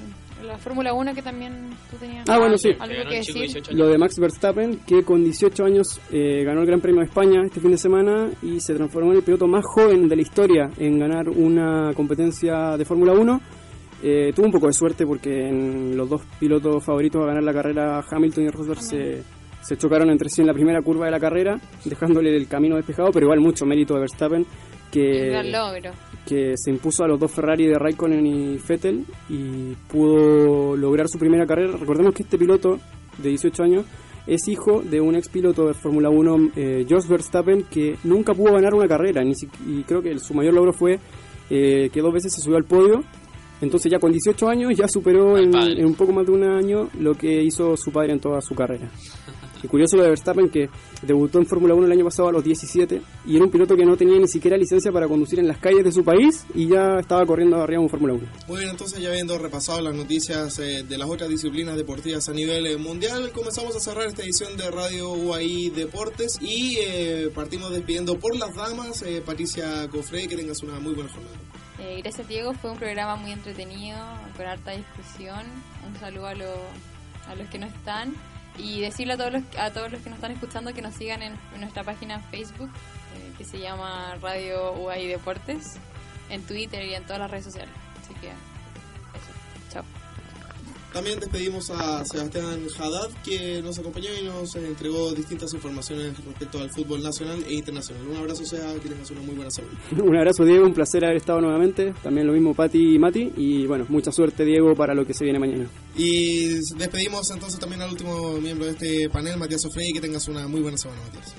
[0.44, 2.70] la Fórmula 1 que también tú tenías Ah, bueno, sí.
[2.80, 3.36] Algo que decir.
[3.36, 3.80] 18 años.
[3.80, 7.42] Lo de Max Verstappen, que con 18 años eh, ganó el Gran Premio de España
[7.44, 10.70] este fin de semana y se transformó en el piloto más joven de la historia
[10.78, 13.42] en ganar una competencia de Fórmula 1.
[14.04, 17.54] Eh, tuvo un poco de suerte porque en los dos pilotos favoritos a ganar la
[17.54, 19.24] carrera, Hamilton y Rosberg, se,
[19.64, 23.12] se chocaron entre sí en la primera curva de la carrera, dejándole el camino despejado,
[23.12, 24.46] pero igual mucho mérito de Verstappen,
[24.92, 25.92] que, logro.
[26.28, 31.18] que se impuso a los dos Ferrari de Raikkonen y Vettel y pudo lograr su
[31.18, 31.76] primera carrera.
[31.78, 32.80] Recordemos que este piloto
[33.18, 33.86] de 18 años
[34.28, 38.54] es hijo de un ex piloto de Fórmula 1, eh, Jos Verstappen, que nunca pudo
[38.54, 41.00] ganar una carrera, ni si- y creo que su mayor logro fue
[41.50, 43.04] eh, que dos veces se subió al podio.
[43.62, 47.14] Entonces ya con 18 años ya superó en un poco más de un año lo
[47.16, 48.90] que hizo su padre en toda su carrera.
[49.64, 50.70] Y curioso lo de Verstappen que
[51.02, 53.86] debutó en Fórmula 1 el año pasado a los 17 y era un piloto que
[53.86, 57.00] no tenía ni siquiera licencia para conducir en las calles de su país y ya
[57.00, 58.24] estaba corriendo arriba de un Fórmula 1.
[58.50, 62.34] Muy bien, entonces ya habiendo repasado las noticias eh, de las otras disciplinas deportivas a
[62.34, 67.72] nivel eh, mundial, comenzamos a cerrar esta edición de Radio UAI Deportes y eh, partimos
[67.72, 69.02] despidiendo por las damas.
[69.04, 71.36] Eh, Patricia Cofré, que tengas una muy buena jornada.
[71.80, 73.98] Eh, gracias Diego, fue un programa muy entretenido,
[74.36, 75.42] con harta discusión.
[75.88, 76.68] Un saludo a, lo-
[77.28, 78.14] a los que no están
[78.58, 81.22] y decirle a todos los, a todos los que nos están escuchando que nos sigan
[81.22, 85.78] en, nuestra página Facebook, eh, que se llama Radio UAI Deportes,
[86.30, 87.74] en Twitter y en todas las redes sociales.
[88.02, 88.53] Así que.
[90.94, 96.70] También despedimos a Sebastián Haddad, que nos acompañó y nos entregó distintas informaciones respecto al
[96.70, 98.08] fútbol nacional e internacional.
[98.08, 99.74] Un abrazo, sea que tengas una muy buena semana.
[99.92, 101.96] Un abrazo Diego, un placer haber estado nuevamente.
[102.04, 103.34] También lo mismo Pati y Mati.
[103.36, 105.68] Y bueno, mucha suerte Diego para lo que se viene mañana.
[105.98, 110.48] Y despedimos entonces también al último miembro de este panel, Matías Ofrey, que tengas una
[110.48, 111.34] muy buena semana, Matías.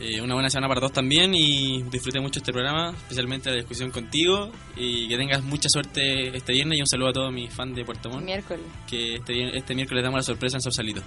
[0.00, 3.90] Eh, una buena semana para todos también y disfruté mucho este programa, especialmente la discusión
[3.90, 7.76] contigo y que tengas mucha suerte este viernes y un saludo a todos mis fans
[7.76, 8.64] de Puerto Montt Miércoles.
[8.86, 11.02] que este, este miércoles damos la sorpresa en Sausalito.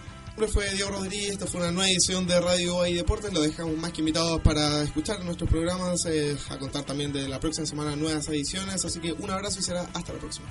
[0.48, 3.94] Fue Diego Rodríguez, esta fue una nueva edición de Radio UAI Deportes, lo dejamos más
[3.94, 8.28] que invitados para escuchar nuestros programas, eh, a contar también de la próxima semana nuevas
[8.30, 10.48] ediciones, así que un abrazo y será hasta la próxima.